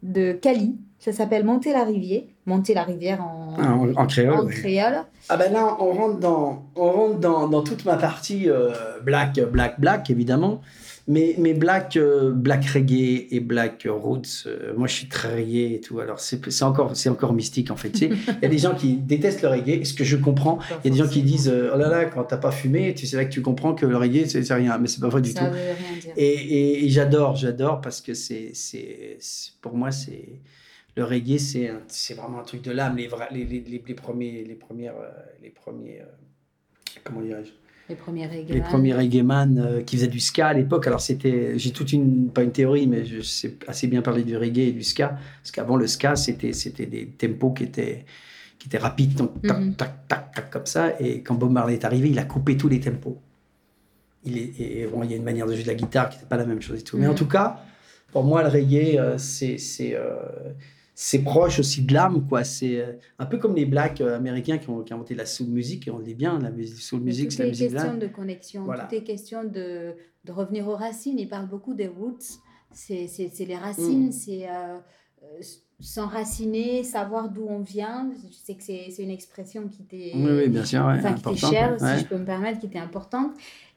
de 0.03 0.33
Cali. 0.33 0.77
Ça 0.99 1.13
s'appelle 1.13 1.45
Monter 1.45 1.73
la 1.73 1.85
rivière. 1.85 2.23
Monter 2.47 2.75
la 2.75 2.83
rivière 2.83 3.23
en, 3.23 3.38
Ah, 3.59 3.75
en, 3.75 3.93
en 3.95 4.07
créole. 4.07 4.35
en 4.35 4.47
créole. 4.47 5.03
Ah 5.29 5.37
ben 5.37 5.53
là, 5.53 5.77
on 5.81 5.93
rentre 5.93 6.19
dans, 6.21 6.71
on 6.77 6.91
rentre 6.91 7.19
dans, 7.19 7.49
dans 7.49 7.63
toute 7.63 7.85
ma 7.85 7.97
partie 7.97 8.49
euh, 8.49 8.71
black, 9.05 9.39
black, 9.53 9.79
black, 9.81 10.09
évidemment. 10.11 10.61
Mais, 11.11 11.37
mais 11.39 11.55
black, 11.55 11.97
euh, 11.97 12.33
black 12.33 12.67
reggae 12.67 13.29
et 13.31 13.41
black 13.41 13.87
roots, 13.91 14.45
euh, 14.47 14.75
moi 14.77 14.87
je 14.89 14.93
suis 14.93 15.09
très 15.09 15.35
reggae 15.37 15.73
et 15.77 15.81
tout. 15.81 16.01
Alors 16.01 16.21
c'est 16.21 16.51
c'est 16.51 16.65
encore, 16.65 16.95
c'est 16.97 17.09
encore 17.09 17.33
mystique 17.33 17.71
en 17.71 17.77
fait. 17.77 17.89
Tu 17.91 17.99
sais, 17.99 18.07
Il 18.29 18.43
y 18.43 18.45
a 18.45 18.49
des 18.49 18.59
gens 18.59 18.75
qui 18.75 18.97
détestent 18.99 19.41
le 19.41 19.49
reggae, 19.49 19.85
ce 19.87 19.95
que 19.95 20.05
je 20.05 20.17
comprends. 20.17 20.59
Il 20.85 20.89
y 20.91 20.93
a 20.93 20.97
des 20.99 21.03
gens 21.03 21.11
qui 21.11 21.23
disent 21.23 21.49
euh, 21.49 21.71
Oh 21.75 21.79
là 21.79 21.89
là, 21.89 22.05
quand 22.05 22.25
t'as 22.25 22.37
pas 22.37 22.51
fumé, 22.51 22.93
tu 22.95 23.07
sais 23.07 23.17
là 23.17 23.25
que 23.25 23.31
tu 23.31 23.41
comprends 23.41 23.75
que 23.75 23.87
le 23.87 23.97
reggae 23.97 24.27
c'est 24.27 24.43
c'est 24.45 24.53
rien. 24.53 24.77
Mais 24.77 24.87
c'est 24.89 25.01
pas 25.01 25.09
vrai 25.09 25.23
du 25.23 25.33
Ça 25.33 25.41
tout. 25.47 25.53
veut 25.53 25.53
rien 25.59 25.99
dire. 25.99 26.13
Et, 26.17 26.27
et- 26.29 26.85
et 26.85 26.89
j'adore, 26.91 27.37
j'adore 27.37 27.81
parce 27.81 28.03
que 28.03 28.13
c'est- 28.13 28.53
pour 29.63 29.75
moi, 29.75 29.91
c'est 29.91 30.29
le 30.99 31.05
reggae, 31.05 31.39
c'est, 31.39 31.69
un- 31.69 31.81
c'est 31.87 32.15
vraiment 32.15 32.41
un 32.41 32.43
truc 32.45 32.61
de 32.63 32.73
l'âme. 32.73 32.97
Les, 32.97 33.07
vra- 33.09 33.31
les, 33.31 33.45
les, 33.45 33.61
les, 33.61 33.95
premiers, 33.95 34.43
les 34.45 34.55
premières, 34.57 34.97
euh, 34.97 35.09
les 35.43 35.51
premiers, 35.51 36.01
euh, 36.01 36.05
comment 37.05 37.21
dirais-je, 37.23 37.53
Les 37.89 37.95
premiers 37.95 38.27
reggae. 38.27 38.49
les 38.53 38.61
premiers 38.61 38.95
reggae 38.95 39.23
man 39.23 39.59
euh, 39.59 39.83
qui 39.83 39.95
faisaient 39.97 40.09
du 40.09 40.19
ska 40.19 40.49
à 40.49 40.55
l'époque. 40.55 40.87
Alors 40.89 41.01
c'était, 41.01 41.57
j'ai 41.57 41.71
toute 41.71 41.93
une, 41.93 42.31
pas 42.31 42.43
une 42.43 42.51
théorie, 42.51 42.89
mais 42.89 43.05
je 43.05 43.21
sais 43.21 43.55
assez 43.69 43.87
bien 43.87 44.03
parler 44.03 44.25
du 44.25 44.37
reggae 44.37 44.59
et 44.71 44.73
du 44.73 44.83
ska, 44.83 45.17
parce 45.41 45.53
qu'avant 45.53 45.77
le 45.77 45.87
ska, 45.87 46.17
c'était, 46.17 46.53
c'était 46.53 46.87
des 46.87 47.07
tempos 47.07 47.53
qui 47.53 47.63
étaient, 47.65 48.05
qui 48.59 48.67
étaient 48.67 48.79
rapides, 48.79 49.15
donc 49.15 49.41
tac, 49.43 49.57
Mhm. 49.61 49.75
tac, 49.77 50.09
tac, 50.09 50.35
tac, 50.35 50.51
comme 50.51 50.67
ça. 50.67 51.01
Et 51.01 51.23
quand 51.23 51.37
Bob 51.37 51.53
Marley 51.53 51.75
est 51.75 51.85
arrivé, 51.85 52.11
il 52.11 52.19
a 52.19 52.25
coupé 52.25 52.57
tous 52.57 52.69
les 52.69 52.81
tempos. 52.81 53.19
Il 54.25 54.37
est, 54.37 54.53
et 54.61 54.87
bon, 54.89 55.05
il 55.05 55.11
y 55.13 55.15
a 55.15 55.17
une 55.17 55.23
manière 55.23 55.47
de 55.47 55.53
jouer 55.55 55.63
de 55.63 55.69
la 55.69 55.75
guitare 55.77 56.09
qui 56.11 56.17
n'était 56.17 56.29
pas 56.29 56.37
la 56.37 56.45
même 56.45 56.61
chose 56.61 56.81
et 56.81 56.83
tout. 56.83 56.97
Mais 56.99 57.07
en 57.07 57.11
Mhm. 57.13 57.17
tout 57.23 57.29
cas, 57.29 57.61
pour 58.11 58.25
moi, 58.25 58.43
le 58.43 58.49
reggae, 58.49 58.99
euh, 58.99 59.17
c'est, 59.19 59.59
c'est, 59.59 59.95
euh, 59.95 60.17
c'est 61.01 61.21
proche 61.23 61.61
aussi 61.61 61.83
de 61.83 61.95
l'âme, 61.95 62.27
quoi. 62.29 62.43
C'est 62.43 62.81
euh, 62.81 62.93
un 63.21 63.27
peu 63.27 63.39
comme 63.39 63.55
les 63.55 63.67
blacks 63.67 64.01
euh, 64.01 64.17
américains 64.17 64.59
qui 64.59 64.69
ont, 64.69 64.83
qui 64.83 64.93
ont 64.93 64.97
inventé 64.97 65.15
la 65.15 65.27
soul 65.27 65.47
music, 65.47 65.87
et 65.87 65.93
on 65.93 65.99
le 65.99 66.05
dit 66.05 66.15
bien, 66.17 66.41
la 66.41 66.51
musique, 66.51 66.81
soul 66.81 67.01
music, 67.01 67.29
tout 67.29 67.37
c'est 67.37 67.43
la 67.45 67.47
est 67.47 67.51
musique 67.51 67.69
de 67.69 67.73
question 67.75 67.91
l'âme. 67.93 68.01
de 68.01 68.07
connexion, 68.09 68.65
Voilà. 68.65 68.85
tout 68.87 68.95
est 68.97 69.05
question 69.05 69.45
de, 69.45 69.95
de 70.25 70.33
revenir 70.33 70.67
aux 70.67 70.75
racines. 70.75 71.17
Il 71.21 71.29
parle 71.29 71.47
beaucoup 71.49 71.75
des 71.75 71.87
roots. 71.87 72.41
C'est 72.73 73.07
les 73.47 73.57
racines, 73.57 74.09
Mm. 74.09 74.13
c'est 74.13 74.49
euh, 74.51 74.77
s'enraciner, 75.81 76.83
savoir 76.83 77.29
d'où 77.31 77.47
on 77.49 77.61
vient. 77.61 78.11
Je 78.31 78.35
sais 78.35 78.55
que 78.55 78.63
c'est 78.65 79.03
une 79.03 79.11
expression 79.11 79.69
qui 79.69 79.85
t'est 79.85 80.13
Oui, 80.15 80.23
oui, 80.25 80.31
ouais, 80.31 80.51
t'est 80.51 80.65
chère, 80.67 80.87
ouais. 80.87 80.99
si 81.01 82.01
je 82.03 82.07
peux 82.07 82.19
me 82.19 82.25
permettre, 82.25 82.59
qui 82.59 82.67
était 82.67 82.79
importante. 82.81 83.33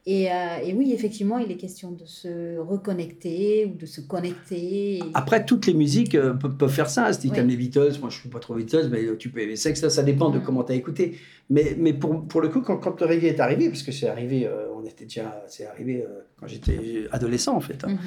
Et, 0.08 0.32
euh, 0.32 0.58
et 0.66 0.74
oui, 0.74 0.94
effectivement, 0.94 1.38
il 1.38 1.52
est 1.52 1.58
question 1.58 1.92
de 1.92 2.06
se 2.06 2.58
reconnecter 2.58 3.66
ou 3.66 3.76
de 3.78 3.86
se 3.86 4.02
connecter. 4.02 4.98
Et- 4.98 5.04
Après, 5.14 5.46
toutes 5.46 5.68
les 5.68 5.76
musiques 5.76 6.16
euh, 6.16 6.34
peuvent, 6.34 6.72
faire 6.72 6.90
ça. 6.90 7.14
Si 7.14 7.20
tu 7.28 7.30
Oui. 7.30 7.38
aimes 7.40 7.48
les 7.50 7.56
Beatles, 7.58 8.00
moi 8.00 8.10
je 8.10 8.16
ne 8.16 8.22
suis 8.22 8.30
pas 8.30 8.40
trop 8.40 8.56
Beatles, 8.56 8.90
mais 8.92 9.04
euh, 9.06 9.16
tu 9.16 9.30
peux 9.30 9.42
aimer 9.42 9.56
ça, 9.56 9.74
ça, 9.76 9.90
ça 9.92 10.02
dépend 10.02 10.30
de 10.32 10.40
Mm. 10.40 10.44
comment 10.44 10.64
tu 10.64 10.72
as 10.72 10.76
écouté. 10.76 11.18
Mais, 11.52 11.76
mais 11.78 11.94
pour, 11.94 12.26
pour 12.28 12.42
le 12.42 12.50
coup, 12.50 12.62
quand, 12.62 12.78
quand 12.78 13.00
le 13.00 13.06
reggae 13.08 13.26
est 13.26 13.40
arrivé, 13.40 13.70
parce 13.70 13.84
que 13.84 13.92
c'est 13.92 14.08
arrivé, 14.08 14.48
euh, 14.48 14.68
on 14.76 14.84
était 14.86 15.06
déjà, 15.06 15.44
c'est 15.48 15.66
arrivé 15.68 16.04
quand 16.40 16.48
j'étais 16.48 17.06
adolescent 17.12 17.56
en 17.56 17.62
fait. 17.62 17.84
hein. 17.84 17.90
Mhm. 17.90 17.98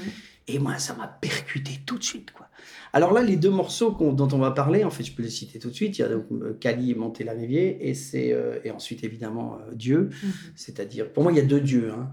Et 0.47 0.59
moi, 0.59 0.79
ça 0.79 0.95
m'a 0.95 1.09
percuté 1.09 1.81
tout 1.87 1.99
de 1.99 2.05
suite. 2.05 2.31
Quoi. 2.33 2.49
Alors 2.93 3.13
là, 3.13 3.23
les 3.23 3.37
deux 3.37 3.51
morceaux 3.51 3.91
dont 3.91 4.29
on 4.33 4.39
va 4.39 4.51
parler, 4.51 4.85
en 4.85 4.91
fait, 4.91 5.05
je 5.05 5.13
peux 5.13 5.23
les 5.23 5.31
citer 5.31 5.59
tout 5.59 5.71
de 5.71 5.75
suite. 5.75 5.99
Il 5.99 6.03
y 6.03 6.05
a 6.05 6.09
donc 6.09 6.27
euh, 6.31 6.57
Cali 6.61 6.91
et 6.91 6.95
Monter 6.95 7.25
la 7.25 7.33
rivière, 7.33 7.77
et, 7.81 7.95
c'est, 7.95 8.33
euh, 8.33 8.59
et 8.63 8.71
ensuite 8.71 9.05
évidemment 9.05 9.57
euh, 9.57 9.75
Dieu. 9.75 10.11
Mhm. 10.23 10.33
C'est-à-dire, 10.55 11.13
pour 11.13 11.23
moi, 11.23 11.33
il 11.33 11.39
y 11.39 11.41
a 11.41 11.45
deux 11.45 11.61
dieux. 11.61 11.91
Hein. 11.93 12.11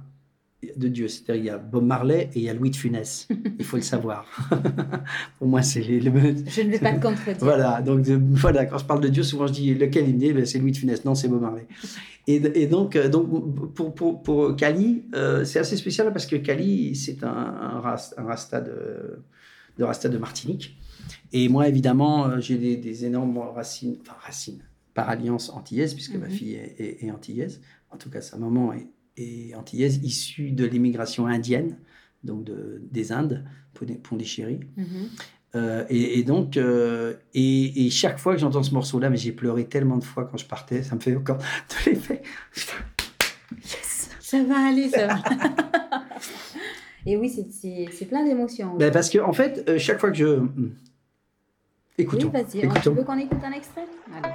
Deux 0.76 0.90
dieux. 0.90 1.08
C'est-à-dire, 1.08 1.36
il 1.44 1.46
y 1.46 1.50
a 1.50 1.58
Bob 1.58 1.84
Marley 1.84 2.30
et 2.34 2.40
il 2.40 2.44
y 2.44 2.50
a 2.50 2.54
Louis 2.54 2.70
de 2.70 2.76
Funès. 2.76 3.28
Il 3.58 3.66
faut 3.66 3.78
le 3.78 3.82
savoir. 3.82 4.26
pour 5.40 5.48
moi, 5.48 5.62
c'est 5.64 5.82
les, 5.82 6.00
le- 6.00 6.12
Je 6.48 6.62
ne 6.62 6.70
vais 6.72 6.80
pas 6.80 6.94
te 6.94 7.02
contredire. 7.02 7.38
voilà, 7.40 7.82
donc 7.82 8.02
de- 8.04 8.20
voilà, 8.36 8.66
quand 8.66 8.78
je 8.78 8.86
parle 8.86 9.02
de 9.02 9.08
Dieu, 9.08 9.24
souvent 9.24 9.48
je 9.48 9.54
dis 9.54 9.74
lequel 9.74 10.08
il 10.08 10.16
me 10.16 10.20
dit, 10.20 10.34
Ben, 10.34 10.46
c'est 10.46 10.60
Louis 10.60 10.72
de 10.72 10.78
Funès, 10.78 11.04
non, 11.04 11.16
c'est 11.16 11.28
Bob 11.28 11.42
Marley. 11.42 11.68
Et, 12.28 12.36
et 12.36 12.68
donc, 12.68 12.96
euh, 12.96 13.10
donc 13.10 13.74
pour, 13.74 13.94
pour, 13.96 14.22
pour 14.24 14.56
Kali, 14.56 15.04
euh, 15.16 15.44
c'est 15.46 15.60
assez 15.60 15.76
spécial 15.78 16.12
parce 16.14 16.28
que 16.28 16.36
Kali, 16.36 16.96
c'est 16.96 17.24
un, 17.24 17.28
un, 17.30 17.80
ras- 17.80 18.14
un 18.18 18.24
rasta, 18.24 18.62
de, 18.62 19.24
de 19.78 19.84
rasta 19.84 20.10
de 20.10 20.18
Martinique. 20.20 20.78
Et 21.34 21.50
moi, 21.50 21.68
évidemment, 21.68 22.28
euh, 22.28 22.40
j'ai 22.40 22.58
des, 22.58 22.78
des 22.78 23.06
énormes 23.06 23.38
racines, 23.40 23.98
enfin 24.02 24.16
racines, 24.22 24.62
par 24.94 25.10
alliance 25.10 25.50
antillaise, 25.50 25.96
puisque 25.96 26.16
ma 26.16 26.28
Mhm. 26.28 26.32
fille 26.32 26.54
est, 26.54 26.76
est- 26.80 27.04
est 27.06 27.12
antillaise. 27.12 27.62
En 27.90 27.98
tout 27.98 28.10
cas, 28.12 28.22
sa 28.22 28.38
maman 28.38 28.74
est, 28.74 28.88
est 29.22 29.56
antillaise, 29.56 30.00
issue 30.04 30.52
de 30.52 30.66
l'immigration 30.66 31.28
indienne, 31.28 31.78
donc 32.24 32.44
de, 32.44 32.82
des 32.92 33.12
Indes, 33.12 33.44
Pondichéry. 34.04 34.60
Mhm. 34.78 34.86
Euh, 35.56 35.84
et, 35.90 36.20
et 36.20 36.24
donc, 36.24 36.56
euh, 36.56 37.14
et, 37.34 37.86
et 37.86 37.90
chaque 37.90 38.20
fois 38.20 38.34
que 38.34 38.40
j'entends 38.40 38.64
ce 38.64 38.74
morceau-là, 38.74 39.10
mais 39.10 39.18
j'ai 39.18 39.34
pleuré 39.34 39.66
tellement 39.66 39.98
de 39.98 40.04
fois 40.06 40.26
quand 40.26 40.38
je 40.38 40.46
partais, 40.46 40.82
ça 40.84 40.96
me 40.96 41.02
fait 41.02 41.16
encore 41.16 41.38
de 41.40 41.90
l'effet. 41.90 42.22
Putain, 42.54 42.74
Ça 44.22 44.42
va 44.44 44.68
aller, 44.70 44.90
ça 44.90 45.08
va. 45.08 45.16
Et 47.06 47.18
oui, 47.18 47.30
c'est- 47.30 48.06
plein 48.06 48.24
d'émotions. 48.24 48.78
Ben, 48.78 48.92
parce 48.92 49.10
que 49.10 49.18
en 49.18 49.34
fait, 49.34 49.68
euh, 49.68 49.78
chaque 49.80 50.00
fois 50.00 50.12
que 50.12 50.18
je. 50.18 50.26
Hmm. 50.40 50.52
oui, 50.58 50.72
Écoutons. 51.98 52.30
vas-y. 52.30 52.62
Tu 52.82 52.90
veux 52.90 53.04
qu'on 53.04 53.18
écoute 53.18 53.40
un 53.44 53.52
extrait? 53.52 53.86
Allez. 54.14 54.34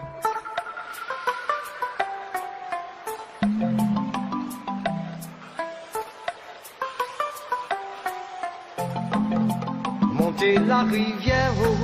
Monter 10.37 10.59
la 10.67 10.83
rivière. 10.83 11.53
oh. 11.59 11.77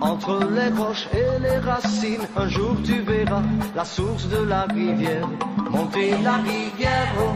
Entre 0.00 0.40
les 0.50 0.70
roches 0.70 1.08
et 1.12 1.38
les 1.42 1.58
racines, 1.58 2.26
un 2.36 2.48
jour 2.48 2.76
tu 2.84 3.00
verras 3.00 3.42
la 3.76 3.84
source 3.84 4.28
de 4.28 4.42
la 4.44 4.62
rivière. 4.62 5.28
Monter 5.70 6.16
la 6.22 6.36
rivière. 6.36 7.14
oh. 7.18 7.34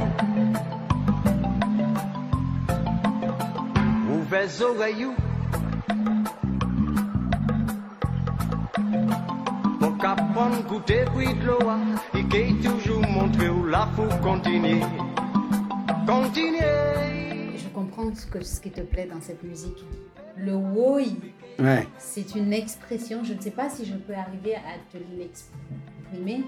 Ouvrez 4.10 4.46
les 4.46 4.62
oreilles. 4.62 5.23
Goûter 10.62 11.04
bruit 11.06 11.34
de 11.34 11.46
l'eau, 11.46 11.58
il 12.14 12.28
qui 12.28 12.54
toujours 12.62 13.00
montré 13.02 13.49
où 13.49 13.66
la 13.66 13.88
faut 13.96 14.08
continuer. 14.23 14.80
Continuer. 16.06 17.56
Je 17.56 17.68
comprends 17.73 18.14
ce, 18.14 18.26
que, 18.26 18.42
ce 18.42 18.61
qui 18.61 18.70
te 18.70 18.80
plaît 18.82 19.08
dans 19.12 19.20
cette 19.20 19.42
musique. 19.42 19.84
Le 20.37 20.54
woi, 20.54 21.02
Ouais. 21.61 21.87
c'est 21.99 22.34
une 22.34 22.52
expression, 22.52 23.23
je 23.23 23.34
ne 23.34 23.40
sais 23.40 23.52
pas 23.52 23.70
si 23.70 23.84
je 23.84 23.94
peux 23.94 24.14
arriver 24.14 24.56
à 24.56 24.76
te 24.92 24.99
l'exprimer, 25.16 26.44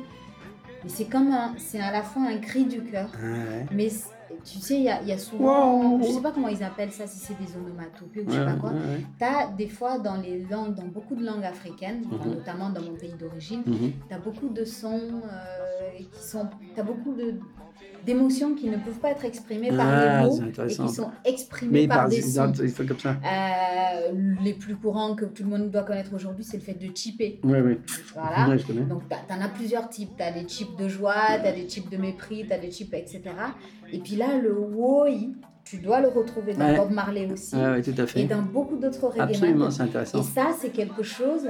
mais 0.83 0.89
c'est 0.89 1.05
comme 1.05 1.31
un, 1.31 1.55
c'est 1.59 1.79
à 1.81 1.93
la 1.93 2.03
fois 2.03 2.23
un 2.23 2.39
cri 2.39 2.65
du 2.65 2.83
cœur, 2.83 3.11
Ouais. 3.23 3.67
mais 3.73 3.89
tu 4.47 4.59
sais, 4.61 4.77
il 4.77 4.83
y 4.85 4.89
a, 4.89 5.03
il 5.03 5.09
y 5.09 5.13
a 5.13 5.19
souvent, 5.19 5.83
Wow. 5.97 6.03
je 6.03 6.13
sais 6.13 6.21
pas 6.23 6.31
comment 6.31 6.49
ils 6.49 6.63
appellent 6.63 6.93
ça, 6.93 7.07
si 7.07 7.19
c'est 7.19 7.37
des 7.39 7.57
onomatopées 7.57 8.23
ou 8.23 8.31
je 8.31 8.39
Ouais, 8.39 8.39
sais 8.39 8.45
pas 8.45 8.57
quoi. 8.61 8.71
ouais. 8.71 9.05
T'as 9.19 9.49
des 9.49 9.69
fois 9.69 9.99
dans 9.99 10.17
les 10.17 10.45
langues, 10.45 10.75
dans 10.75 10.87
beaucoup 10.87 11.15
de 11.17 11.25
langues 11.25 11.45
africaines, 11.45 12.03
Mhm. 12.11 12.35
notamment 12.37 12.71
dans 12.71 12.83
mon 12.83 12.95
pays 12.95 13.15
d'origine, 13.19 13.63
Mhm. 13.67 13.93
T'as 14.09 14.19
beaucoup 14.19 14.49
de 14.49 14.65
sons 14.65 15.01
euh, 15.25 15.66
qui 16.13 16.23
sont. 16.23 16.47
T'as 16.75 16.83
beaucoup 16.83 17.15
de 17.15 17.35
d'émotions 18.05 18.55
qui 18.55 18.69
ne 18.71 18.77
peuvent 18.77 19.01
pas 19.01 19.11
être 19.11 19.25
exprimées 19.25 19.71
par 19.71 19.87
Ah, 19.89 20.23
les 20.23 20.27
mots 20.29 20.39
et 20.47 20.67
qui 20.69 20.89
sont 20.89 21.11
exprimées 21.25 21.81
Mais 21.83 21.89
par 21.89 21.97
par 22.03 22.09
des 22.09 22.23
sons. 22.23 22.49
des 22.49 22.71
trucs 22.73 22.89
comme 22.89 22.99
ça. 23.01 23.17
Euh, 23.25 24.13
les 24.45 24.55
plus 24.55 24.77
courants 24.77 25.17
que 25.17 25.25
tout 25.25 25.43
le 25.43 25.49
monde 25.49 25.71
doit 25.71 25.83
connaître 25.83 26.15
aujourd'hui, 26.15 26.45
c'est 26.45 26.57
le 26.59 26.63
fait 26.63 26.75
de 26.75 26.87
chipper. 26.97 27.41
Oui, 27.43 27.59
oui. 27.59 27.79
Voilà. 28.15 28.49
Ouais, 28.49 28.59
je 28.59 28.67
connais. 28.67 28.83
Donc, 28.83 29.03
t'as- 29.09 29.17
t'en 29.27 29.41
as 29.43 29.49
plusieurs 29.49 29.89
types. 29.89 30.11
T'as 30.17 30.31
des 30.31 30.47
chips 30.47 30.77
de 30.79 30.87
joie, 30.89 31.15
t'as 31.43 31.53
des 31.53 31.69
chips 31.69 31.91
de 31.91 31.97
mépris, 31.97 32.47
t'as 32.49 32.59
des 32.59 32.71
chips, 32.71 32.95
etc. 32.95 33.23
Et 33.93 33.99
puis 33.99 34.15
là, 34.15 34.39
le 34.41 34.57
woi, 34.57 35.09
tu 35.65 35.79
dois 35.79 36.01
le 36.01 36.09
retrouver 36.09 36.55
dans 36.55 36.65
Ouais. 36.65 36.77
Bob 36.77 36.93
Marley 36.93 37.29
aussi. 37.33 37.57
Ouais, 37.57 37.83
tout 37.83 37.95
à 37.99 38.05
Et 38.05 38.07
fait. 38.07 38.25
dans 38.27 38.43
beaucoup 38.43 38.77
d'autres 38.77 39.09
reggae 39.09 39.21
Absolument, 39.21 39.71
c'est 39.71 39.83
intéressant. 39.83 40.21
Et 40.21 40.23
ça, 40.23 40.51
c'est 40.57 40.71
quelque 40.71 41.03
chose 41.03 41.49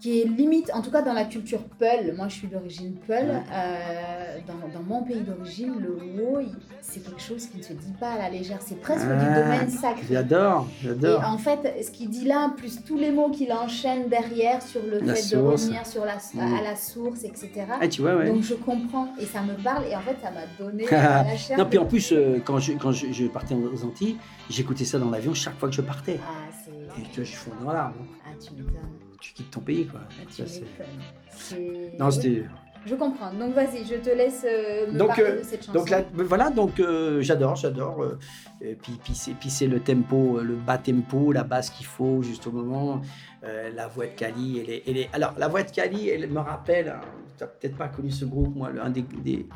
qui 0.00 0.20
est 0.20 0.24
limite, 0.24 0.70
en 0.74 0.80
tout 0.82 0.90
cas 0.92 1.02
dans 1.02 1.12
la 1.12 1.24
culture 1.24 1.60
Peul, 1.78 2.14
moi 2.16 2.28
je 2.28 2.34
suis 2.34 2.46
d'origine 2.48 2.94
Peul, 3.06 3.30
euh, 3.52 4.36
dans, 4.46 4.68
dans 4.78 4.84
mon 4.86 5.02
pays 5.02 5.20
d'origine, 5.22 5.74
le 5.80 5.92
woi, 6.22 6.42
c'est 6.80 7.00
quelque 7.04 7.20
chose 7.20 7.46
qui 7.46 7.58
ne 7.58 7.62
se 7.62 7.72
dit 7.72 7.92
pas 7.98 8.12
à 8.12 8.18
la 8.18 8.30
légère, 8.30 8.58
c'est 8.60 8.80
presque 8.80 9.06
du 9.06 9.12
Ah, 9.12 9.42
domaine 9.42 9.68
sacré. 9.70 10.02
J'adore, 10.08 10.68
Et 10.82 10.86
j'adore. 10.86 11.24
en 11.26 11.36
fait, 11.38 11.82
ce 11.84 11.90
qu'il 11.90 12.10
dit 12.10 12.24
là, 12.26 12.52
plus 12.56 12.84
tous 12.84 12.96
les 12.96 13.10
mots 13.10 13.30
qu'il 13.30 13.52
enchaîne 13.52 14.08
derrière 14.08 14.62
sur 14.62 14.80
le 14.82 15.00
La 15.00 15.14
fait 15.14 15.22
source. 15.22 15.32
de 15.32 15.66
revenir 15.66 15.86
sur 15.86 16.04
la, 16.04 16.16
Mm. 16.34 16.54
à 16.54 16.62
la 16.62 16.76
source, 16.76 17.24
etc. 17.24 17.50
Ah, 17.80 17.88
tu 17.88 18.00
vois, 18.02 18.14
ouais. 18.16 18.28
Donc 18.28 18.42
je 18.42 18.54
comprends 18.54 19.08
et 19.20 19.24
ça 19.26 19.42
me 19.42 19.54
parle 19.62 19.84
et 19.86 19.96
en 19.96 20.00
fait 20.00 20.16
ça 20.22 20.30
m'a 20.30 20.46
donné 20.64 20.84
la 20.90 21.36
chair. 21.36 21.58
Non, 21.58 21.66
puis 21.66 21.78
en 21.78 21.86
plus, 21.86 22.12
euh, 22.12 22.38
quand, 22.44 22.58
je, 22.58 22.72
quand 22.74 22.92
je, 22.92 23.10
je 23.12 23.26
partais 23.26 23.54
aux 23.54 23.84
Antilles, 23.84 24.16
j'écoutais 24.48 24.84
ça 24.84 24.98
dans 24.98 25.10
l'avion 25.10 25.34
chaque 25.34 25.56
fois 25.58 25.68
que 25.68 25.74
je 25.74 25.82
partais. 25.82 26.18
Ah, 26.22 26.50
c'est... 26.64 27.00
Et 27.00 27.04
tu 27.12 27.20
vois, 27.20 27.24
je 27.24 27.34
fondais 27.36 27.64
dans 27.64 27.72
l'arbre. 27.72 27.96
Ah, 28.24 28.30
tu 28.40 28.52
m'étonnes. 28.54 28.74
Tu 29.20 29.32
quittes 29.32 29.50
ton 29.50 29.60
pays, 29.60 29.86
quoi. 29.86 30.00
Ah, 30.08 30.22
tu 30.28 30.42
Ça, 30.42 30.46
c'est- 30.46 30.60
m'étonnes. 30.60 30.86
C'est- 31.30 31.92
Non, 31.98 32.10
c'était. 32.10 32.44
Je 32.86 32.94
comprends. 32.94 33.32
Donc 33.34 33.54
vas-y, 33.54 33.84
je 33.84 33.96
te 33.96 34.08
laisse 34.08 34.46
euh, 34.48 34.90
me 34.92 34.96
Donc, 34.98 35.08
parler 35.08 35.24
euh, 35.24 35.38
de 35.40 35.42
cette 35.44 35.60
chanson. 35.66 35.72
Donc 35.78 35.90
là, 35.90 36.02
voilà, 36.14 36.48
donc 36.48 36.78
euh, 36.80 37.20
j'adore, 37.20 37.56
j'adore. 37.56 38.02
euh, 38.02 38.18
et 38.62 38.74
puis 38.76 38.92
puis 39.02 39.14
c'est 39.14 39.32
puis 39.34 39.50
c'est 39.50 39.66
le 39.66 39.80
tempo, 39.80 40.40
le 40.40 40.54
bas 40.54 40.78
tempo, 40.78 41.32
la 41.32 41.42
basse 41.44 41.70
qu'il 41.70 41.86
faut 41.86 42.22
juste 42.22 42.46
au 42.46 42.52
moment. 42.52 43.02
la 43.42 43.86
voix 43.88 44.06
de 44.06 44.12
Kali, 44.12 44.60
elle 44.62 44.70
est, 44.70 44.82
elle 44.86 44.96
est- 44.96 45.08
alors 45.12 45.32
la 45.38 45.48
voix 45.48 45.62
de 45.62 45.70
Kali, 45.70 46.08
elle 46.08 46.28
me 46.28 46.40
rappelle. 46.40 46.88
hein, 46.88 47.00
tu 47.36 47.44
n'as 47.44 47.48
peut-être 47.48 47.76
pas 47.76 47.88
connu 47.88 48.10
ce 48.10 48.24
groupe, 48.24 48.54
moi, 48.56 48.70
le- 48.70 48.82
un 48.82 48.90
des, 48.90 49.02
des- 49.02 49.46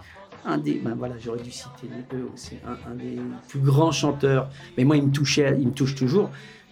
un 0.44 0.56
des, 0.58 0.74
ben 0.74 0.94
voilà, 0.96 1.14
j'aurais 1.18 1.42
dû 1.42 1.50
citer 1.50 1.88
eux 2.14 2.28
aussi, 2.32 2.56
un, 2.66 2.90
un 2.90 2.94
des 2.94 3.18
plus 3.48 3.60
grands 3.60 3.92
chanteurs. 3.92 4.48
Mais 4.76 4.84
moi, 4.84 4.96
il 4.96 5.04
me 5.06 5.10
touchait, 5.12 5.56
il 5.58 5.68
me 5.68 5.72
touche 5.72 5.94
toujours. 5.94 6.30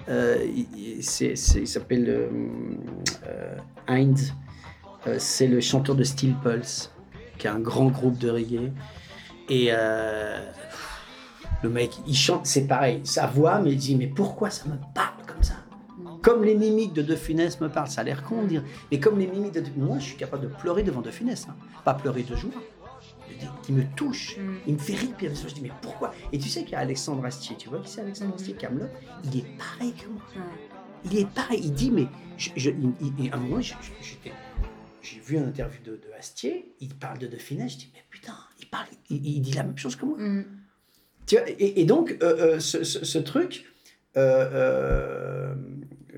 Euh, 0.08 0.38
il- 0.44 0.66
il- 0.76 0.98
il 0.98 1.68
s'appelle 1.68 2.08
euh, 2.08 2.28
euh, 3.26 3.56
Heinz. 3.86 4.34
C'est 5.18 5.46
le 5.46 5.60
chanteur 5.60 5.94
de 5.96 6.04
Steel 6.04 6.34
Pulse, 6.42 6.92
qui 7.38 7.46
est 7.46 7.50
un 7.50 7.58
grand 7.60 7.86
groupe 7.86 8.18
de 8.18 8.28
reggae. 8.30 8.70
Et 9.48 9.70
le 11.62 11.68
mec, 11.70 11.90
il 12.06 12.14
chante, 12.14 12.44
c'est 12.46 12.66
pareil, 12.66 13.00
sa 13.04 13.26
voix 13.26 13.60
me 13.60 13.74
dit, 13.74 13.96
mais 13.96 14.06
pourquoi 14.08 14.50
ça 14.50 14.66
me 14.68 14.76
parle 14.94 15.24
comme 15.26 15.42
ça? 15.42 15.54
Comme 16.22 16.44
les 16.44 16.54
mimiques 16.54 16.92
de 16.92 17.00
De 17.02 17.16
Funès 17.16 17.58
me 17.62 17.68
parlent, 17.70 17.88
ça 17.88 18.02
a 18.02 18.04
l'air 18.04 18.22
con 18.24 18.42
de 18.42 18.48
dire, 18.48 18.62
mais 18.92 19.00
comme 19.00 19.18
les 19.18 19.26
mimiques 19.26 19.54
de 19.54 19.60
De 19.60 19.70
Moi, 19.76 19.98
je 19.98 20.04
suis 20.04 20.16
capable 20.16 20.42
de 20.42 20.48
pleurer 20.54 20.82
devant 20.82 21.00
De 21.00 21.10
Funès, 21.10 21.46
hein. 21.48 21.54
pas 21.82 21.94
pleurer 21.94 22.22
de 22.22 22.36
joie, 22.36 22.50
qui 23.62 23.72
me 23.72 23.82
touche, 23.96 24.36
Mm. 24.38 24.54
il 24.66 24.74
me 24.74 24.78
fait 24.78 24.94
rire, 24.94 25.10
puis 25.16 25.28
je 25.28 25.54
dis, 25.54 25.60
mais 25.62 25.72
pourquoi? 25.82 26.12
Et 26.32 26.38
tu 26.38 26.48
sais 26.48 26.62
qu'il 26.62 26.72
y 26.72 26.74
a 26.76 26.80
Alexandre 26.80 27.24
Astier, 27.24 27.56
tu 27.56 27.68
vois 27.68 27.80
qui 27.80 27.90
c'est 27.90 28.00
Alexandre 28.00 28.34
Astier, 28.34 28.54
Camelot? 28.54 28.86
Il 29.24 29.38
est 29.38 29.46
pareil 29.58 29.92
que 29.94 30.08
moi. 30.08 30.22
Il 31.04 31.18
est 31.18 31.28
pareil. 31.28 31.60
Il 31.64 31.72
dit, 31.72 31.90
mais 31.90 32.06
je, 32.36 32.50
je- 32.56 32.70
il- 32.70 32.92
il- 33.00 33.24
il- 33.24 33.32
à 33.32 33.36
un 33.36 33.40
moment, 33.40 33.60
j'ai 33.60 35.20
vu 35.20 35.36
une 35.36 35.44
interview 35.44 35.80
de, 35.82 35.92
de 35.92 36.12
Astier. 36.18 36.74
Il 36.80 36.94
parle 36.94 37.18
de 37.18 37.36
Funès. 37.36 37.72
Je 37.72 37.78
dis, 37.78 37.90
mais 37.94 38.02
putain, 38.10 38.34
il 38.60 38.66
parle, 38.66 38.86
il, 39.08 39.26
il 39.26 39.40
dit 39.40 39.52
la 39.52 39.62
même 39.64 39.78
chose 39.78 39.96
que 39.96 40.04
moi. 40.04 40.18
Mm. 40.18 40.44
Tu 41.26 41.36
vois, 41.36 41.48
et, 41.48 41.80
et 41.80 41.84
donc, 41.84 42.16
euh, 42.22 42.54
euh, 42.56 42.60
ce, 42.60 42.84
ce- 42.84 43.04
ce 43.04 43.18
truc, 43.18 43.64
euh, 44.16 45.54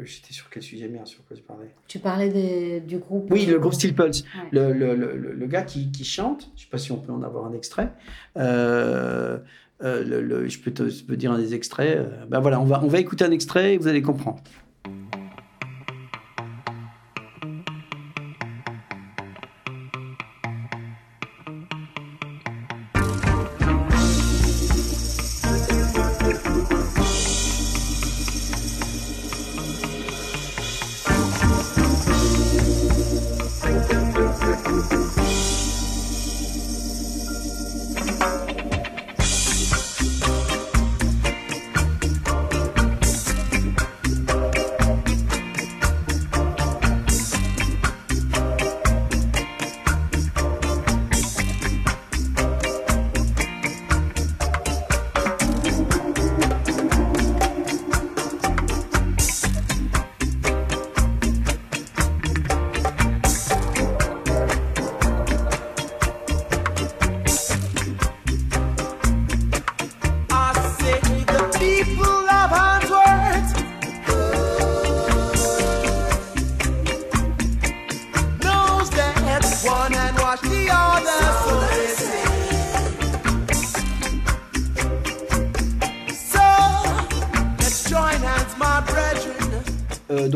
j'étais 0.05 0.33
sur 0.33 0.49
quel 0.51 0.63
sujet 0.63 0.89
bien, 0.89 1.05
sur 1.05 1.25
quoi 1.27 1.37
je 1.37 1.43
parlais 1.43 1.69
Tu 1.89 1.99
parlais 1.99 2.29
des- 2.29 2.81
du 2.81 2.99
groupe. 2.99 3.29
Oui, 3.31 3.47
le 3.47 3.59
groupe 3.59 3.75
Steel 3.75 3.95
Pulse. 3.95 4.23
Ouais. 4.23 4.49
Le, 4.51 4.73
le, 4.73 4.95
le, 4.95 5.33
le- 5.33 5.47
gars 5.47 5.63
qui, 5.63 5.91
qui 5.91 6.05
chante, 6.05 6.51
je 6.57 6.61
ne 6.61 6.65
sais 6.65 6.71
pas 6.71 6.79
si 6.79 6.93
on 6.93 6.99
peut 6.99 7.13
en 7.13 7.23
avoir 7.23 7.47
un 7.47 7.53
extrait. 7.53 7.91
Euh, 8.37 9.39
euh, 9.83 10.49
je, 10.49 10.59
peux 10.61 10.71
te, 10.71 10.89
je 10.89 11.03
peux 11.05 11.17
dire 11.17 11.33
un 11.33 11.39
des 11.39 11.55
extraits. 11.55 11.97
Euh, 11.99 12.25
ben 12.27 12.41
voilà, 12.41 12.61
on 12.61 12.65
va, 12.65 12.83
on 12.85 12.89
va 12.89 12.99
écouter 13.01 13.25
un 13.25 13.31
extrait 13.33 13.75
et 13.75 13.79
vous 13.79 13.89
allez 13.89 14.03
comprendre. 14.03 14.41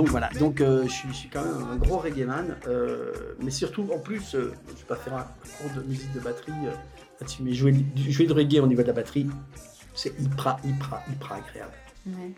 Donc 0.07 0.11
voilà, 0.13 0.29
donc 0.39 0.61
euh, 0.61 0.85
je, 0.85 0.89
suis, 0.93 1.09
je 1.11 1.15
suis 1.15 1.29
quand 1.29 1.43
même 1.45 1.67
un 1.73 1.77
gros 1.77 1.99
reggae 1.99 2.25
man, 2.27 2.57
euh, 2.69 3.13
mais 3.43 3.51
surtout 3.51 3.89
en 3.93 3.99
plus, 3.99 4.35
euh, 4.35 4.53
je 4.69 4.73
vais 4.73 4.87
pas 4.89 4.97
faire 4.97 5.15
un 5.15 5.27
cours 5.59 5.71
de 5.77 5.87
musique 5.89 6.13
de 6.15 6.21
batterie 6.21 6.53
là-dessus, 7.21 7.43
mais 7.43 7.53
jouer, 7.53 7.75
jouer 8.09 8.27
de 8.27 8.33
reggae 8.33 8.61
au 8.61 8.67
niveau 8.67 8.83
de 8.83 8.87
la 8.87 8.93
batterie, 8.93 9.27
c'est 9.95 10.13
hyper, 10.21 10.59
hyper, 10.65 11.03
hyper 11.13 11.33
agréable. 11.33 11.73
Ouais. 12.07 12.31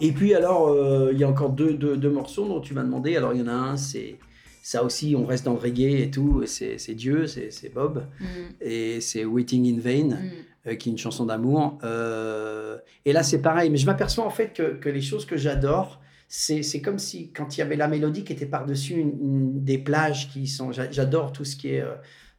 Et 0.00 0.10
puis 0.12 0.34
alors, 0.34 0.74
il 1.12 1.18
y 1.18 1.22
a 1.24 1.28
encore 1.28 1.50
deux, 1.50 1.74
deux, 1.74 1.96
deux 1.96 2.10
morceaux 2.10 2.48
dont 2.48 2.60
tu 2.60 2.74
m'as 2.74 2.82
demandé. 2.82 3.16
Alors 3.16 3.32
il 3.34 3.40
y 3.40 3.42
en 3.42 3.46
a 3.48 3.52
un, 3.52 3.76
c'est 3.76 4.16
ça 4.62 4.82
aussi, 4.82 5.14
on 5.16 5.24
reste 5.24 5.44
dans 5.44 5.52
le 5.52 5.58
reggae 5.58 6.02
et 6.02 6.10
tout, 6.10 6.42
c'est 6.46 6.78
c'est 6.78 6.94
Dieu, 6.94 7.26
c'est 7.26 7.50
c'est 7.52 7.68
Bob, 7.72 8.04
Mm. 8.20 8.24
et 8.60 9.00
c'est 9.00 9.24
Waiting 9.24 9.72
in 9.76 9.80
Vain 9.80 10.16
Mm. 10.16 10.30
euh, 10.68 10.74
qui 10.76 10.88
est 10.88 10.92
une 10.92 10.98
chanson 10.98 11.26
d'amour. 11.26 11.78
Euh, 11.84 12.78
et 13.04 13.12
là, 13.12 13.22
c'est 13.22 13.40
pareil, 13.42 13.70
mais 13.70 13.76
je 13.76 13.86
m'aperçois 13.86 14.24
en 14.24 14.30
fait 14.30 14.52
que, 14.52 14.74
que 14.74 14.88
les 14.88 15.02
choses 15.02 15.24
que 15.26 15.36
j'adore, 15.36 16.00
c'est 16.34 16.80
comme 16.80 16.98
si 16.98 17.30
quand 17.30 17.56
il 17.56 17.60
y 17.60 17.62
avait 17.62 17.76
la 17.76 17.88
mélodie 17.88 18.24
qui 18.24 18.32
était 18.32 18.46
par-dessus 18.46 18.94
une- 18.94 19.18
une- 19.20 19.64
des 19.64 19.76
plages 19.78 20.30
qui 20.30 20.46
sont. 20.46 20.72
j'a- 20.72 20.90
J'adore 20.90 21.30
tout 21.32 21.44
ce 21.44 21.56
qui 21.56 21.68
est. 21.74 21.82
euh, 21.82 21.94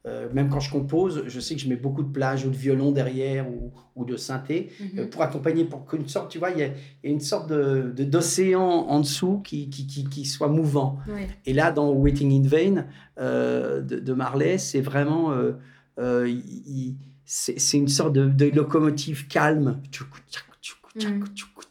euh, 0.06 0.28
même 0.34 0.50
quand 0.50 0.60
je 0.60 0.70
compose, 0.72 1.24
je 1.28 1.40
sais 1.40 1.56
que 1.56 1.62
je 1.62 1.70
mets 1.70 1.78
beaucoup 1.78 2.02
de 2.04 2.12
plages 2.12 2.44
ou 2.46 2.50
de 2.50 2.56
violon 2.58 2.92
derrière 2.92 3.48
ou, 3.50 3.72
ou 3.96 4.04
de 4.04 4.18
synthé 4.18 4.70
Mhm. 4.80 5.00
euh, 5.00 5.08
pour 5.08 5.22
accompagner, 5.22 5.64
pour 5.64 5.86
qu'une 5.86 6.08
sorte, 6.10 6.30
tu 6.32 6.40
vois, 6.40 6.50
il 6.52 6.58
y 6.58 6.62
y 6.62 6.64
a 6.64 6.72
une 7.04 7.20
sorte 7.22 7.48
de 7.50 7.94
de- 7.96 8.04
d'océan 8.04 8.62
en 8.64 9.00
dessous 9.00 9.40
qui, 9.46 9.70
qui, 9.70 9.86
qui, 9.88 10.04
qui 10.06 10.26
soit 10.26 10.50
mouvant. 10.50 10.98
Et 11.46 11.54
là, 11.54 11.72
dans 11.72 11.92
Waiting 11.94 12.32
in 12.44 12.48
Vain 12.48 12.86
euh, 13.20 13.80
de, 13.82 14.00
de 14.00 14.14
Marley, 14.14 14.58
c'est 14.58 14.82
vraiment. 14.82 15.32
euh, 15.32 15.54
c'est 17.26 17.78
une 17.78 17.88
sorte 17.88 18.14
de, 18.14 18.26
de 18.28 18.46
locomotive 18.50 19.28
calme. 19.28 19.80
Tchoukou, 19.92 20.20
tchoukou, 20.30 21.62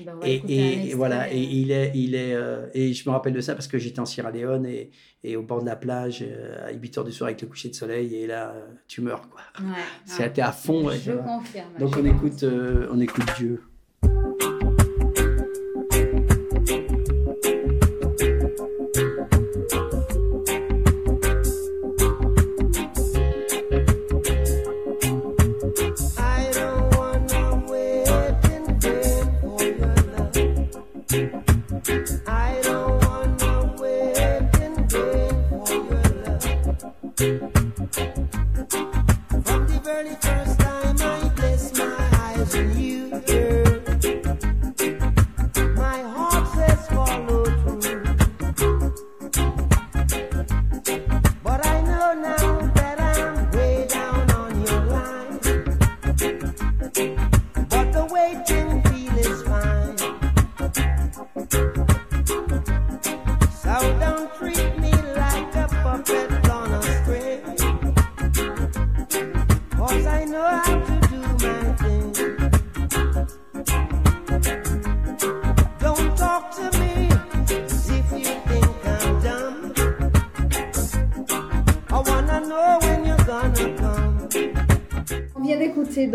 Ben, 0.00 0.14
va 0.18 0.26
Et, 0.28 0.88
et- 0.90 0.94
voilà, 0.94 1.32
et 1.32 1.40
il 1.40 1.70
est, 1.70 1.92
il 1.94 2.14
est, 2.14 2.34
euh, 2.34 2.66
et 2.74 2.92
je 2.92 3.08
me 3.08 3.12
rappelle 3.14 3.32
de 3.32 3.40
ça 3.40 3.54
parce 3.54 3.68
que 3.68 3.78
j'étais 3.78 4.00
en 4.00 4.06
Sierra 4.06 4.30
Leone 4.30 4.66
et, 4.66 4.90
et 5.24 5.36
au 5.36 5.42
bord 5.42 5.60
de 5.60 5.66
la 5.66 5.76
plage 5.76 6.24
euh, 6.26 6.68
à 6.68 6.72
8 6.72 6.98
heures 6.98 7.04
du 7.04 7.12
soir 7.12 7.28
avec 7.28 7.40
le 7.42 7.48
coucher 7.48 7.68
de 7.68 7.74
soleil 7.74 8.14
et 8.14 8.26
là 8.26 8.52
euh, 8.54 8.66
tu 8.88 9.00
meurs 9.00 9.28
quoi. 9.28 9.40
Ouais, 9.58 9.64
C'était 10.04 10.42
à 10.42 10.52
fond. 10.52 10.90
Je 10.90 11.12
confirme. 11.12 11.66
Donc 11.78 11.94
je 11.94 12.00
on 12.00 12.04
écoute, 12.04 12.42
euh, 12.42 12.88
on 12.90 13.00
écoute 13.00 13.24
Dieu. 13.36 13.62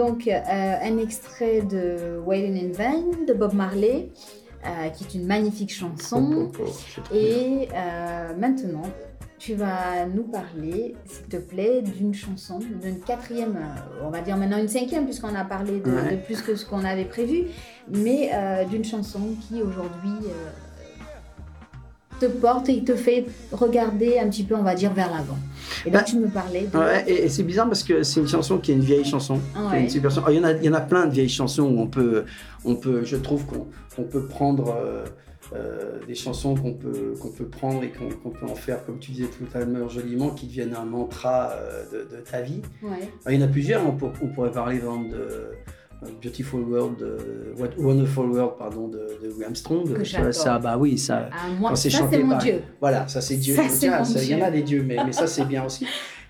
Donc 0.01 0.27
euh, 0.27 0.39
un 0.81 0.97
extrait 0.97 1.61
de 1.61 2.19
Waiting 2.25 2.57
in 2.57 2.71
Vain 2.73 3.25
de 3.27 3.33
Bob 3.33 3.53
Marley, 3.53 4.09
euh, 4.65 4.89
qui 4.89 5.03
est 5.03 5.13
une 5.19 5.27
magnifique 5.27 5.71
chanson. 5.71 6.49
Oh, 6.49 6.51
oh, 6.59 6.65
oh, 6.67 7.15
Et 7.15 7.67
euh, 7.73 8.35
maintenant, 8.35 8.81
tu 9.37 9.53
vas 9.55 10.05
nous 10.13 10.23
parler, 10.23 10.95
s'il 11.05 11.25
te 11.27 11.37
plaît, 11.37 11.81
d'une 11.83 12.13
chanson, 12.13 12.59
d'une 12.59 12.99
quatrième, 12.99 13.57
on 14.03 14.09
va 14.09 14.21
dire 14.21 14.37
maintenant 14.37 14.57
une 14.57 14.67
cinquième, 14.67 15.05
puisqu'on 15.05 15.35
a 15.35 15.43
parlé 15.43 15.79
de, 15.79 15.91
Ouais. 15.91 16.11
de 16.11 16.21
plus 16.21 16.41
que 16.41 16.55
ce 16.55 16.65
qu'on 16.65 16.83
avait 16.83 17.05
prévu, 17.05 17.45
mais 17.87 18.31
euh, 18.33 18.65
d'une 18.65 18.83
chanson 18.85 19.19
qui 19.47 19.61
aujourd'hui 19.61 20.17
euh, 20.25 20.49
te 22.21 22.31
porte 22.31 22.69
et 22.69 22.83
te 22.83 22.95
fait 22.95 23.25
regarder 23.51 24.19
un 24.19 24.29
petit 24.29 24.43
peu, 24.43 24.55
on 24.55 24.63
va 24.63 24.75
dire, 24.75 24.93
vers 24.93 25.09
l'avant. 25.11 25.37
Et 25.85 25.89
donc 25.89 25.93
Bah, 26.01 26.03
tu 26.03 26.17
me 26.17 26.27
parlais 26.27 26.67
de... 26.71 26.77
Ouais, 26.77 27.03
et, 27.07 27.25
et 27.25 27.29
c'est 27.29 27.43
bizarre 27.43 27.67
parce 27.67 27.83
que 27.83 28.03
c'est 28.03 28.19
une 28.19 28.27
chanson 28.27 28.57
qui 28.57 28.71
est 28.71 28.75
une 28.75 28.81
vieille 28.81 29.05
chanson. 29.05 29.39
Ah 29.55 29.67
ouais. 29.71 29.87
Oh, 29.89 30.29
Il 30.29 30.35
y, 30.35 30.39
en 30.39 30.43
a, 30.43 30.51
il 30.53 30.63
y 30.65 30.69
en 30.69 30.73
a 30.73 30.81
plein 30.81 31.05
de 31.07 31.11
vieilles 31.11 31.29
chansons 31.29 31.63
où 31.63 31.79
on 31.79 31.87
peut, 31.87 32.23
on 32.65 32.75
peut 32.75 33.03
je 33.03 33.17
trouve 33.17 33.45
qu'on 33.45 34.03
peut 34.03 34.25
prendre 34.25 34.75
euh, 34.75 35.03
euh, 35.53 35.99
des 36.07 36.15
chansons 36.15 36.55
qu'on 36.55 36.73
peut, 36.73 37.13
qu'on 37.19 37.29
peut 37.29 37.45
prendre 37.45 37.83
et 37.83 37.91
qu'on 37.91 38.29
peut 38.29 38.45
en 38.45 38.55
faire, 38.55 38.85
comme 38.85 38.99
tu 38.99 39.11
disais 39.11 39.27
tout 39.27 39.45
à 39.57 39.61
l'heure 39.65 39.89
joliment, 39.89 40.29
qui 40.29 40.47
deviennent 40.47 40.75
un 40.75 40.85
mantra 40.85 41.51
euh, 41.51 41.83
de, 41.91 42.15
de 42.15 42.21
ta 42.21 42.41
vie. 42.41 42.61
Ouais. 42.83 42.89
Alors, 43.25 43.31
il 43.31 43.39
y 43.39 43.43
en 43.43 43.45
a 43.47 43.49
plusieurs. 43.49 43.85
On, 43.85 43.91
pour- 43.91 44.13
on 44.21 44.27
pourrait 44.27 44.51
parler 44.51 44.79
par 44.79 44.93
exemple 44.93 45.09
de 45.09 45.49
Beautiful 46.23 46.61
World, 46.61 46.97
de, 46.97 47.53
What- 47.57 47.77
Wonderful 47.77 48.29
World, 48.31 48.53
pardon, 48.57 48.87
de, 48.87 48.97
de 49.21 49.27
Louis 49.29 49.43
Armstrong. 49.43 49.93
Que 49.93 50.03
ça, 50.03 50.17
j'adore. 50.17 50.33
ça, 50.33 50.59
bah 50.59 50.77
oui, 50.77 50.97
ça. 50.97 51.29
Ah, 51.31 51.47
moi, 51.59 51.69
Quand 51.69 51.75
c'est 51.75 51.89
ça 51.89 51.99
chanté 51.99 52.17
c'est 52.17 52.23
mon 52.23 52.29
par- 52.31 52.39
Dieu. 52.41 52.61
Voilà, 52.79 53.07
ça 53.07 53.21
c'est 53.21 53.35
Dieu. 53.37 53.55
Ça, 53.55 53.69
c'est 53.69 53.87
ah, 53.87 53.99
mon 53.99 54.05
ça, 54.05 54.23
Il 54.23 54.29
y 54.29 54.35
en 54.35 54.41
a 54.41 54.49
des 54.51 54.63
dieux, 54.63 54.83
mais, 54.83 54.97
mais 55.05 55.11
ça 55.11 55.27
c'est 55.27 55.45
bien 55.45 55.63
aussi. 55.65 55.85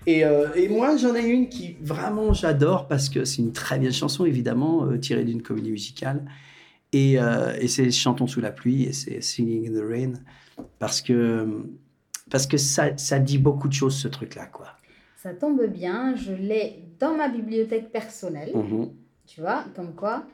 Et, 0.06 0.24
euh, 0.24 0.48
et 0.56 0.68
moi 0.68 0.96
j'en 0.96 1.14
ai 1.14 1.24
une 1.28 1.48
qui 1.48 1.76
vraiment 1.80 2.32
j'adore 2.32 2.88
parce 2.88 3.08
que 3.08 3.24
c'est 3.24 3.40
une 3.40 3.52
très 3.52 3.78
belle 3.78 3.92
chanson 3.92 4.24
évidemment, 4.24 4.84
euh, 4.84 4.98
tirée 4.98 5.24
d'une 5.24 5.42
comédie 5.42 5.70
musicale. 5.70 6.24
Et, 6.92 7.18
euh, 7.20 7.54
et 7.60 7.68
c'est 7.68 7.90
Chantons 7.92 8.26
sous 8.26 8.40
la 8.40 8.50
pluie 8.50 8.82
et 8.82 8.92
c'est 8.92 9.20
Singing 9.22 9.68
in 9.68 9.80
the 9.80 9.84
Rain 9.88 10.12
parce 10.80 11.00
que, 11.00 11.46
parce 12.30 12.46
que 12.48 12.56
ça, 12.58 12.96
ça 12.98 13.18
dit 13.20 13.38
beaucoup 13.38 13.68
de 13.68 13.72
choses 13.72 13.94
ce 13.96 14.08
truc-là. 14.08 14.46
quoi. 14.46 14.66
Ça 15.16 15.32
tombe 15.34 15.64
bien, 15.66 16.14
je 16.16 16.32
l'ai 16.32 16.82
dans 16.98 17.16
ma 17.16 17.28
bibliothèque 17.28 17.92
personnelle. 17.92 18.50
Mhm. 18.54 18.90
Tu 19.34 19.40
vois, 19.40 19.64
comme 19.74 19.94
quoi, 19.94 20.24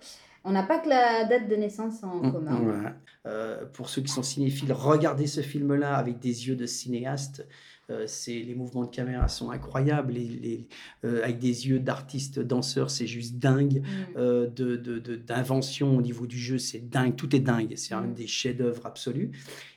on 0.44 0.50
n'a 0.50 0.64
pas 0.64 0.78
que 0.80 0.88
la 0.88 1.24
date 1.24 1.48
de 1.48 1.54
naissance 1.54 2.02
en 2.02 2.16
Mm, 2.16 2.32
commun. 2.32 2.94
Euh, 3.26 3.64
pour 3.66 3.88
ceux 3.88 4.00
qui 4.02 4.12
sont 4.12 4.22
cinéphiles, 4.22 4.72
regardez 4.72 5.26
ce 5.26 5.40
film-là 5.40 5.96
avec 5.96 6.18
des 6.18 6.48
yeux 6.48 6.56
de 6.56 6.66
cinéaste. 6.66 7.46
Euh, 7.90 8.04
c'est 8.06 8.38
les 8.38 8.54
mouvements 8.54 8.84
de 8.84 8.90
caméra 8.90 9.28
sont 9.28 9.50
incroyables, 9.50 10.12
les, 10.12 10.24
les- 10.28 10.68
euh, 11.04 11.22
avec 11.24 11.38
des 11.38 11.68
yeux 11.68 11.80
d'artiste 11.80 12.38
danseur, 12.38 12.90
c'est 12.90 13.06
juste 13.06 13.36
dingue. 13.38 13.82
Mm. 14.14 14.46
De, 14.54 15.16
d'invention 15.16 15.96
au 15.96 16.02
niveau 16.02 16.26
du 16.26 16.38
jeu, 16.38 16.58
c'est 16.58 16.88
dingue, 16.90 17.16
tout 17.16 17.34
est 17.34 17.40
dingue, 17.40 17.74
c'est 17.76 17.94
un 17.94 18.02
Mm. 18.02 18.14
des 18.14 18.26
chefs-d'œuvre 18.26 18.86
absolus. 18.86 19.30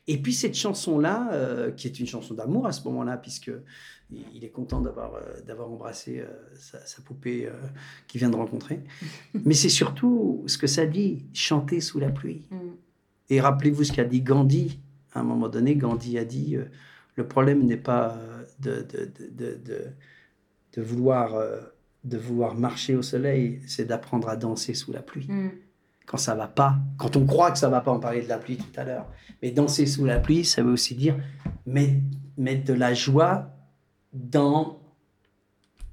Et 0.08 0.18
puis 0.22 0.34
cette 0.34 0.56
chanson-là, 0.56 1.72
qui 1.78 1.88
est 1.88 2.00
une 2.00 2.08
chanson 2.08 2.34
d'amour 2.34 2.68
à 2.68 2.74
ce 2.74 2.84
moment-là, 2.86 3.18
puisque 3.18 3.52
il 4.12 4.44
est 4.44 4.50
content 4.50 4.82
d'avoir 4.82 5.14
d'avoir 5.48 5.72
embrassé 5.72 6.22
sa, 6.56 6.86
sa 6.86 7.02
poupée 7.02 7.50
qu'il 8.08 8.20
vient 8.20 8.30
de 8.30 8.36
rencontrer. 8.36 8.82
Mais 9.46 9.54
c'est 9.54 9.70
surtout 9.70 10.44
ce 10.48 10.58
que 10.58 10.68
ça 10.68 10.86
dit, 10.86 11.26
chanter 11.34 11.80
sous 11.80 12.00
la 12.00 12.10
pluie. 12.10 12.44
Mm. 12.52 12.58
Et 13.32 13.40
rappelez-vous 13.42 13.86
ce 13.86 13.94
qu'a 13.94 14.04
dit 14.04 14.22
Gandhi. 14.22 14.80
À 15.14 15.22
un 15.22 15.24
moment 15.24 15.48
donné, 15.48 15.76
Gandhi 15.76 16.18
a 16.20 16.26
dit 16.26 16.56
euh, 16.58 16.66
le 17.16 17.26
problème 17.28 17.66
n'est 17.66 17.78
pas 17.78 18.16
euh, 18.18 18.44
de, 18.60 18.82
de, 18.82 19.06
de, 19.06 19.30
de, 19.32 19.60
de- 19.66 19.88
de 20.74 20.82
vouloir, 20.82 21.36
euh, 21.36 21.60
de 22.06 22.18
vouloir 22.18 22.56
marcher 22.56 22.96
au 22.96 23.02
soleil, 23.02 23.62
c'est 23.68 23.84
d'apprendre 23.86 24.30
à 24.30 24.36
danser 24.38 24.74
sous 24.74 24.92
la 24.94 25.02
pluie. 25.02 25.28
Mm. 25.28 25.50
Quand 26.06 26.18
ça 26.18 26.34
va 26.36 26.48
pas, 26.48 26.78
quand 26.98 27.16
on 27.18 27.26
croit 27.26 27.52
que 27.52 27.58
ça 27.58 27.68
va 27.70 27.82
pas, 27.82 27.92
on 27.92 28.00
parlait 28.00 28.22
de 28.22 28.30
la 28.30 28.38
pluie 28.38 28.58
tout 28.58 28.72
à 28.80 28.84
l'heure. 28.86 29.08
Mais 29.42 29.52
danser 29.52 29.86
sous 29.86 30.06
la 30.06 30.20
pluie, 30.20 30.46
ça 30.46 30.62
veut 30.64 30.72
aussi 30.72 30.96
dire 30.96 31.18
mettre, 31.66 31.96
mettre 32.38 32.64
de 32.66 32.74
la 32.74 32.94
joie 32.94 33.50
dans, 34.14 34.80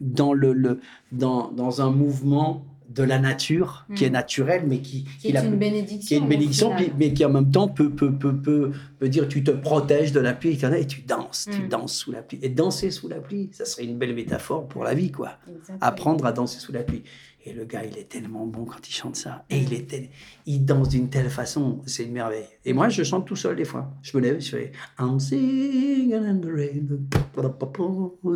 dans, 0.01 0.33
le, 0.33 0.53
le, 0.53 0.81
dans, 1.13 1.51
dans 1.51 1.83
un 1.83 1.91
mouvement 1.91 2.65
de 2.89 3.03
la 3.03 3.19
nature 3.19 3.85
qui 3.95 4.05
Mm. 4.05 4.07
est 4.07 4.11
naturel, 4.11 4.63
mais 4.67 4.79
qui, 4.79 5.05
qui 5.05 5.11
C'est 5.29 5.33
la- 5.33 5.45
une 5.45 5.57
bénédiction. 5.57 5.99
qui 6.09 6.15
est 6.15 6.19
une 6.19 6.27
bénédiction, 6.29 6.75
puis- 6.75 6.91
mais 6.99 7.13
qui 7.13 7.25
en 7.25 7.31
même 7.31 7.51
temps 7.51 7.69
peut, 7.69 7.91
peut, 7.91 8.13
peut, 8.13 8.35
peut, 8.35 8.73
peut 8.99 9.09
dire 9.11 9.29
tu 9.29 9.45
te 9.45 9.51
protèges 9.51 10.13
de 10.13 10.21
la 10.21 10.33
pluie 10.33 10.59
et 10.63 10.87
tu 10.87 11.03
danses, 11.03 11.49
tu 11.53 11.63
Mm. 11.63 11.69
danses 11.69 11.95
sous 11.95 12.13
la 12.13 12.23
pluie. 12.23 12.39
Et 12.43 12.49
danser 12.49 12.91
sous 12.91 13.09
la 13.09 13.17
pluie, 13.17 13.51
ça 13.53 13.65
serait 13.67 13.85
une 13.85 13.99
belle 13.99 14.15
métaphore 14.15 14.67
pour 14.69 14.85
la 14.85 14.95
vie, 14.95 15.11
quoi. 15.13 15.33
Exactement. 15.49 15.79
Apprendre 15.83 16.25
à 16.27 16.33
danser 16.33 16.61
sous 16.61 16.73
la 16.73 16.83
pluie. 16.83 17.03
Et 17.49 17.55
le 17.55 17.65
gars, 17.65 17.83
il 17.83 17.97
est 17.97 18.11
tellement 18.11 18.45
bon 18.45 18.67
quand 18.67 18.87
il 18.87 18.93
chante 18.93 19.17
ça. 19.17 19.47
Et 19.49 19.57
il, 19.57 19.73
est 19.73 19.89
tel- 19.89 20.09
il 20.45 20.67
danse 20.67 20.91
d'une 20.91 21.09
telle 21.09 21.31
façon, 21.31 21.81
c'est 21.87 22.05
une 22.05 22.13
merveille. 22.13 22.45
Et 22.67 22.75
moi, 22.75 22.91
je 22.91 23.03
chante 23.03 23.27
tout 23.27 23.37
seul 23.37 23.57
des 23.57 23.65
fois. 23.65 23.91
Je 24.03 24.15
me 24.19 24.23
lève, 24.23 24.39
je 24.39 24.51
fais 24.51 24.73
I'm 24.99 25.19
singing 25.19 26.13
in 26.13 26.39
the 26.41 26.45
rain 26.45 26.99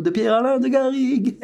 de 0.01 0.09
Pierre-Alain 0.09 0.57
de 0.57 0.67
Garrigue. 0.67 1.37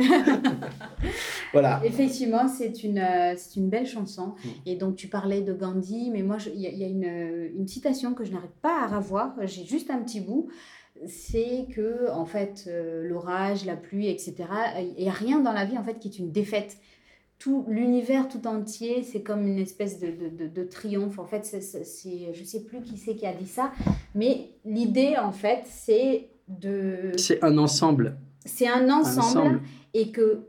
voilà. 1.53 1.79
Effectivement, 1.85 2.47
c'est 2.47 2.83
une, 2.83 2.97
euh, 2.97 3.35
c'est 3.37 3.59
une 3.59 3.69
belle 3.69 3.85
chanson. 3.85 4.33
Mm. 4.43 4.49
Et 4.65 4.75
donc, 4.75 4.95
tu 4.95 5.07
parlais 5.07 5.41
de 5.41 5.53
Gandhi, 5.53 6.09
mais 6.11 6.23
moi, 6.23 6.37
il 6.51 6.61
y 6.61 6.65
a, 6.65 6.71
il 6.71 6.77
y 6.79 6.83
a 6.83 6.87
une, 6.87 7.05
euh, 7.05 7.49
une 7.55 7.67
citation 7.67 8.15
que 8.15 8.23
je 8.23 8.31
n'arrive 8.31 8.49
pas 8.63 8.83
à 8.83 8.97
revoir. 8.97 9.35
J'ai 9.43 9.65
juste 9.65 9.91
un 9.91 9.99
petit 9.99 10.21
bout. 10.21 10.49
C'est 11.05 11.67
que, 11.73 12.09
en 12.11 12.25
fait, 12.25 12.65
euh, 12.67 13.07
l'orage, 13.07 13.63
la 13.65 13.75
pluie, 13.75 14.09
etc., 14.09 14.35
il 14.97 15.03
n'y 15.03 15.09
a 15.09 15.13
rien 15.13 15.39
dans 15.39 15.53
la 15.53 15.65
vie, 15.65 15.77
en 15.77 15.83
fait, 15.83 15.99
qui 15.99 16.07
est 16.07 16.17
une 16.17 16.31
défaite. 16.31 16.77
Tout 17.39 17.65
l'univers 17.69 18.27
tout 18.27 18.45
entier, 18.47 19.01
c'est 19.01 19.21
comme 19.21 19.47
une 19.47 19.59
espèce 19.59 19.97
de, 19.99 20.07
de, 20.07 20.27
de- 20.29 20.47
de 20.53 20.63
triomphe. 20.63 21.19
En 21.19 21.25
fait, 21.25 21.45
c'est, 21.45 22.33
je 22.33 22.39
ne 22.39 22.45
sais 22.45 22.63
plus 22.63 22.81
qui 22.81 22.97
c'est 22.97 23.15
qui 23.15 23.25
a 23.25 23.33
dit 23.33 23.47
ça, 23.47 23.71
mais 24.13 24.49
l'idée, 24.65 25.15
en 25.17 25.31
fait, 25.31 25.61
c'est 25.65 26.27
de... 26.49 27.11
C'est 27.15 27.41
un 27.43 27.57
ensemble. 27.57 28.17
C'est 28.45 28.67
un 28.67 28.89
ensemble. 28.89 29.61
et 29.93 30.11
que 30.11 30.41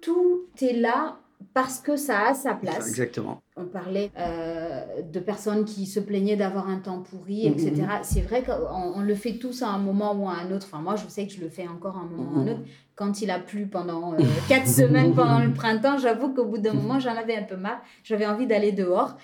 tout 0.00 0.42
est 0.62 0.74
là 0.74 1.18
parce 1.52 1.78
que 1.80 1.96
ça 1.96 2.28
a 2.28 2.34
sa 2.34 2.54
place. 2.54 2.88
Exactement. 2.88 3.42
On 3.56 3.66
parlait 3.66 4.10
euh, 4.18 5.02
de 5.02 5.20
personnes 5.20 5.64
qui 5.64 5.86
se 5.86 6.00
plaignaient 6.00 6.36
d'avoir 6.36 6.68
un 6.68 6.78
temps 6.78 7.02
pourri, 7.02 7.48
Mhm, 7.48 7.52
etc. 7.52 7.86
C'est 8.02 8.22
vrai 8.22 8.42
qu'on 8.42 8.52
on 8.96 9.00
le 9.00 9.14
fait 9.14 9.34
tous 9.34 9.62
à 9.62 9.68
un 9.68 9.78
moment 9.78 10.14
ou 10.14 10.28
à 10.28 10.34
un 10.34 10.50
autre. 10.50 10.66
Enfin, 10.70 10.82
moi, 10.82 10.96
je 10.96 11.06
sais 11.08 11.26
que 11.26 11.32
je 11.32 11.40
le 11.40 11.48
fais 11.48 11.68
encore 11.68 11.96
à 11.96 12.00
un 12.00 12.04
moment 12.06 12.32
ou 12.32 12.36
à 12.36 12.40
un 12.40 12.44
Mhm. 12.44 12.50
autre. 12.52 12.60
Quand 12.96 13.22
il 13.22 13.30
a 13.30 13.38
plu 13.40 13.66
pendant 13.66 14.14
euh, 14.14 14.18
quatre 14.48 14.66
semaines 15.10 15.14
pendant 15.14 15.40
le 15.40 15.52
printemps, 15.52 15.98
j'avoue 15.98 16.32
qu'au 16.32 16.44
bout 16.46 16.58
d'un 16.58 16.74
moment, 16.74 16.98
j'en 17.00 17.14
avais 17.16 17.36
un 17.36 17.42
peu 17.42 17.56
marre. 17.56 17.80
J'avais 18.02 18.26
envie 18.26 18.46
d'aller 18.46 18.72
dehors. 18.72 19.16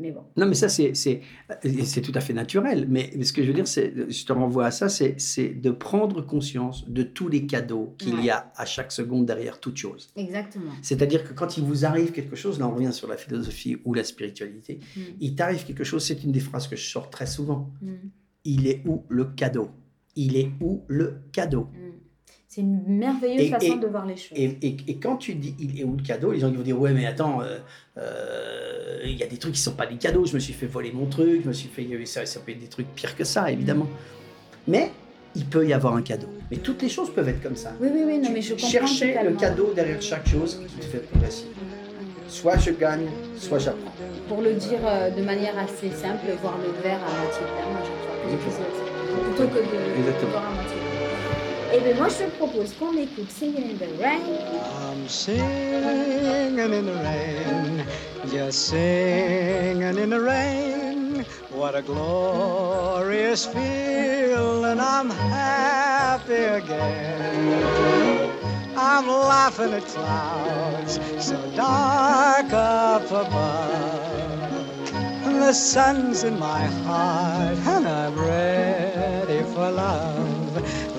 Euh, 0.00 0.02
mais 0.02 0.12
bon. 0.12 0.22
Non, 0.36 0.46
mais 0.46 0.54
ça, 0.54 0.68
c'est, 0.68 0.94
c'est, 0.94 1.20
tout 2.02 2.12
à 2.14 2.20
fait 2.20 2.32
naturel. 2.32 2.86
Mais, 2.88 3.10
mais 3.16 3.24
ce 3.24 3.32
que 3.32 3.42
je 3.42 3.48
veux 3.48 3.54
dire, 3.54 3.68
c'est, 3.68 3.92
je 4.10 4.24
te 4.24 4.32
renvoie 4.32 4.66
à 4.66 4.70
ça, 4.70 4.88
c'est, 4.88 5.14
de 5.48 5.70
prendre 5.70 6.22
conscience 6.22 6.88
de 6.88 7.02
tous 7.02 7.28
les 7.28 7.46
cadeaux 7.46 7.94
qu'il 7.98 8.22
y 8.24 8.30
a 8.30 8.52
à 8.56 8.66
chaque 8.66 8.92
seconde 8.92 9.26
derrière 9.26 9.60
toute 9.60 9.76
chose. 9.76 10.10
Exactement. 10.16 10.72
C'est-à-dire 10.82 11.24
que 11.24 11.32
quand 11.32 11.56
il 11.56 11.64
vous 11.64 11.84
arrive 11.84 12.12
quelque 12.12 12.36
chose, 12.36 12.58
là 12.58 12.68
on 12.68 12.74
revient 12.74 12.92
sur 12.92 13.08
la 13.08 13.16
philosophie 13.16 13.78
ou 13.84 13.94
la 13.94 14.04
spiritualité, 14.04 14.80
Mm. 14.96 15.00
il 15.20 15.34
t'arrive 15.34 15.64
quelque 15.64 15.84
chose, 15.84 16.04
c'est 16.04 16.22
une 16.24 16.32
des 16.32 16.40
phrases 16.40 16.68
que 16.68 16.76
je 16.76 16.88
sors 16.88 17.10
très 17.10 17.26
souvent. 17.26 17.70
Mm. 17.82 17.92
Il 18.44 18.66
est 18.66 18.82
où 18.86 19.04
le 19.08 19.24
cadeau? 19.24 19.70
Il 20.16 20.36
est 20.36 20.50
où 20.60 20.84
le 20.88 21.20
cadeau? 21.32 21.64
Mm. 21.64 21.89
C'est 22.52 22.62
une 22.62 22.82
merveilleuse 22.84 23.42
Et- 23.46 23.48
façon 23.48 23.76
et- 23.76 23.78
de 23.78 23.86
voir 23.86 24.04
les 24.06 24.16
choses. 24.16 24.36
et, 24.36 24.96
quand 25.00 25.18
tu 25.18 25.34
dis 25.36 25.54
il 25.60 25.80
est 25.80 25.84
où 25.84 25.94
le 25.96 26.02
cadeau, 26.02 26.32
les 26.32 26.40
gens 26.40 26.48
ils 26.48 26.56
vont 26.56 26.64
dire 26.64 26.80
ouais 26.80 26.92
mais 26.92 27.06
attends, 27.06 27.40
euh, 27.42 27.58
euh, 27.96 28.98
il 29.04 29.16
y 29.16 29.22
a 29.22 29.26
des 29.28 29.36
trucs 29.36 29.54
qui 29.54 29.60
sont 29.60 29.74
pas 29.74 29.86
des 29.86 29.94
cadeaux, 29.94 30.26
je 30.26 30.34
me 30.34 30.40
suis 30.40 30.52
fait 30.52 30.66
voler 30.66 30.90
mon 30.90 31.06
truc, 31.06 31.42
je 31.44 31.48
me 31.48 31.52
suis 31.52 31.68
fait 31.68 31.86
ça, 32.06 32.26
ça 32.26 32.40
peut 32.40 32.50
être 32.50 32.58
des 32.58 32.66
trucs 32.66 32.88
pires 32.96 33.14
que 33.14 33.22
ça 33.22 33.52
évidemment. 33.52 33.86
Mais 34.66 34.90
il 35.36 35.44
peut 35.44 35.64
y 35.64 35.72
avoir 35.72 35.94
un 35.94 36.02
cadeau. 36.02 36.26
Mais 36.50 36.56
toutes 36.56 36.82
les 36.82 36.88
choses 36.88 37.10
peuvent 37.14 37.28
être 37.28 37.40
comme 37.40 37.54
ça. 37.54 37.72
Oui, 37.80 37.86
oui, 37.94 38.00
oui, 38.04 38.18
non, 38.18 38.26
Tu- 38.26 38.32
mais 38.32 38.42
je 38.42 38.54
comprends 38.54 38.66
Chercher 38.68 39.16
le 39.24 39.34
cadeau 39.34 39.72
derrière 39.72 40.02
chaque 40.02 40.26
chose 40.28 40.60
qui 40.70 40.74
te 40.74 40.86
fait 40.86 41.08
progresser. 41.08 41.44
Soit 42.26 42.58
je 42.58 42.72
gagne, 42.72 43.06
soit 43.36 43.60
j'apprends. 43.60 43.92
Pour 44.28 44.42
le 44.42 44.54
dire 44.54 44.80
euh, 44.84 45.10
de 45.10 45.22
manière 45.22 45.56
assez 45.56 45.90
simple, 45.92 46.26
voir 46.42 46.58
le 46.58 46.72
verre 46.82 46.98
à 46.98 47.22
moitié 47.22 47.42
plein, 47.46 48.36
plutôt 49.36 49.48
que 49.54 49.58
de 49.60 50.00
Exactement. 50.00 50.30
voir 50.32 50.46
à 50.50 50.54
moitié. 50.54 50.69
Eh 51.72 51.76
Et 51.76 51.80
bien 51.80 51.94
moi 51.94 52.08
je 52.08 52.24
te 52.24 52.30
propose 52.36 52.72
qu'on 52.74 52.96
écoute 52.96 53.30
Singing 53.30 53.70
in 53.70 53.78
the 53.78 54.02
Rain. 54.02 54.20
I'm 54.92 55.08
singing 55.08 56.58
in 56.58 56.86
the 56.86 56.94
rain, 56.94 57.86
just 58.32 58.68
singing 58.68 59.96
in 59.96 60.10
the 60.10 60.20
rain. 60.20 61.24
What 61.50 61.76
a 61.76 61.82
glorious 61.82 63.46
feeling, 63.46 64.80
I'm 64.80 65.10
happy 65.10 66.42
again. 66.60 67.62
I'm 68.76 69.06
laughing 69.06 69.72
at 69.74 69.84
clouds 69.86 70.98
so 71.18 71.36
dark 71.54 72.52
up 72.52 73.06
above. 73.10 74.00
The 75.22 75.52
sun's 75.52 76.24
in 76.24 76.38
my 76.38 76.64
heart 76.84 77.56
and 77.58 77.86
I'm 77.86 78.18
ready 78.18 79.42
for 79.54 79.70
love. 79.70 80.29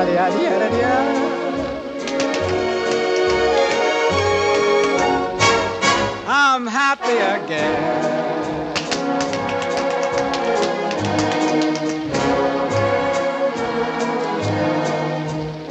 Da-da-da-da-da. 0.00 0.94
I'm 6.26 6.66
happy 6.66 7.18
again. 7.18 8.16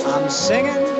I'm 0.06 0.30
singing 0.30 0.99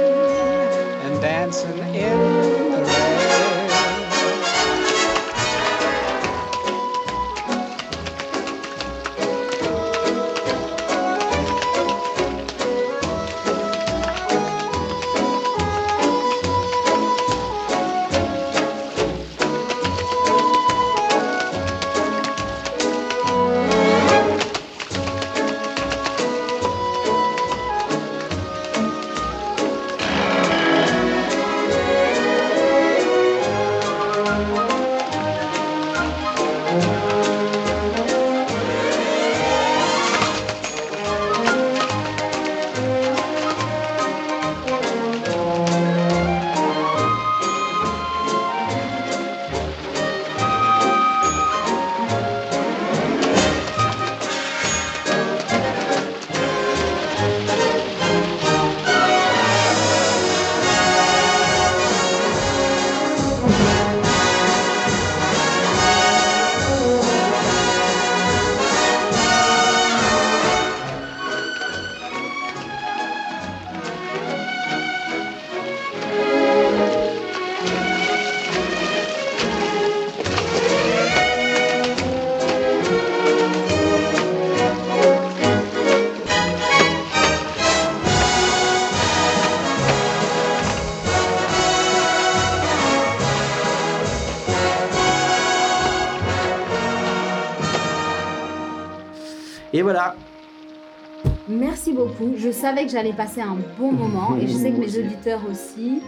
beaucoup. 102.20 102.34
Je 102.38 102.52
savais 102.52 102.86
que 102.86 102.92
j'allais 102.92 103.14
passer 103.14 103.42
un 103.42 103.58
bon 103.78 103.92
moment 103.92 104.36
et 104.38 104.48
je 104.48 104.54
sais 104.54 104.72
que 104.72 104.78
mes 104.80 104.98
auditeurs 104.98 105.42
aussi. 105.50 106.02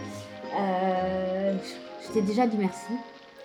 Euh, 0.58 1.54
je 2.06 2.12
t'ai 2.12 2.22
déjà 2.22 2.46
dit 2.46 2.56
merci. 2.58 2.92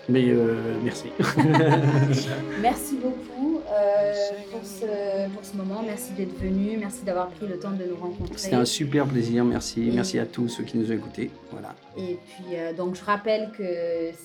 Mais 0.10 0.23
euh, 0.30 0.75
merci. 0.86 1.08
Merci 2.62 2.95
beaucoup 2.95 3.60
euh, 3.69 4.13
pour, 4.51 4.62
ce, 4.63 4.86
pour 5.34 5.43
ce 5.43 5.58
moment. 5.58 5.82
Merci 5.86 6.13
d'être 6.13 6.39
venu. 6.39 6.77
Merci 6.77 7.03
d'avoir 7.03 7.27
pris 7.27 7.45
le 7.45 7.60
temps 7.60 7.71
de 7.71 7.84
nous 7.84 7.97
rencontrer. 7.97 8.38
C'était 8.38 8.56
un 8.56 8.63
super 8.63 9.06
plaisir. 9.06 9.43
Merci. 9.43 9.89
Et- 9.89 9.91
Merci 9.91 10.17
à 10.17 10.25
tous 10.25 10.47
ceux 10.47 10.63
qui 10.63 10.77
nous 10.77 10.89
ont 10.89 10.95
écoutés. 10.95 11.30
Voilà. 11.51 11.75
Et 11.97 12.17
puis, 12.25 12.56
euh, 12.56 12.71
donc, 12.71 12.95
je 12.95 13.03
rappelle 13.03 13.49
que 13.58 13.63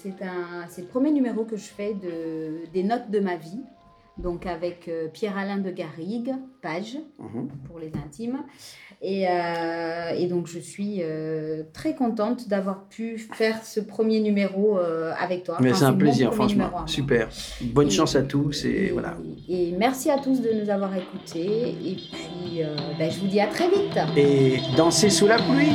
c'est 0.01 0.13
le 0.83 0.87
premier 0.87 1.11
numéro 1.11 1.43
que 1.43 1.57
je 1.57 1.65
fais 1.77 1.95
de, 1.95 2.65
des 2.73 2.85
notes 2.85 3.11
de 3.11 3.19
ma 3.19 3.35
vie. 3.35 3.59
Donc, 4.19 4.45
avec 4.47 4.89
euh, 4.89 5.09
Pierre-Alain 5.09 5.57
de 5.59 5.71
Garrigue, 5.71 6.33
page 6.61 6.99
Mhm. 7.19 7.49
pour 7.67 7.79
les 7.79 7.91
intimes. 8.05 8.41
Et, 9.01 9.27
euh, 9.27 10.11
et 10.17 10.27
donc, 10.27 10.47
je 10.47 10.59
suis 10.59 10.99
euh, 11.01 11.63
très 11.73 11.95
contente 11.95 12.47
d'avoir 12.49 12.85
pu 12.89 13.19
faire 13.19 13.65
ce 13.65 13.81
premier 13.81 14.21
numéro 14.21 14.79
avec 15.19 15.45
toi. 15.45 15.57
Mais 15.61 15.71
Enfin, 15.71 15.79
c'est 15.79 15.85
un 15.87 15.93
plaisir, 15.95 16.31
numéro 16.31 16.35
franchement. 16.49 16.87
Super. 16.87 17.29
Bonne 17.63 17.89
Et- 17.89 17.91
chance 17.91 18.15
à 18.15 18.23
tous 18.23 18.65
et 18.65 18.91
voilà. 18.93 19.17
Et 19.49 19.73
merci 19.77 20.11
à 20.11 20.19
tous 20.19 20.41
de 20.41 20.51
nous 20.63 20.71
avoir 20.71 20.95
écoutés. 20.97 21.71
Et 21.71 21.95
puis, 21.97 22.61
ben, 22.99 23.11
je 23.11 23.19
vous 23.19 23.27
dis 23.29 23.41
à 23.41 23.47
très 23.49 23.69
vite. 23.69 23.99
Et 24.17 24.59
danser 24.77 25.11
sous 25.11 25.27
la 25.27 25.37
pluie. 25.37 25.73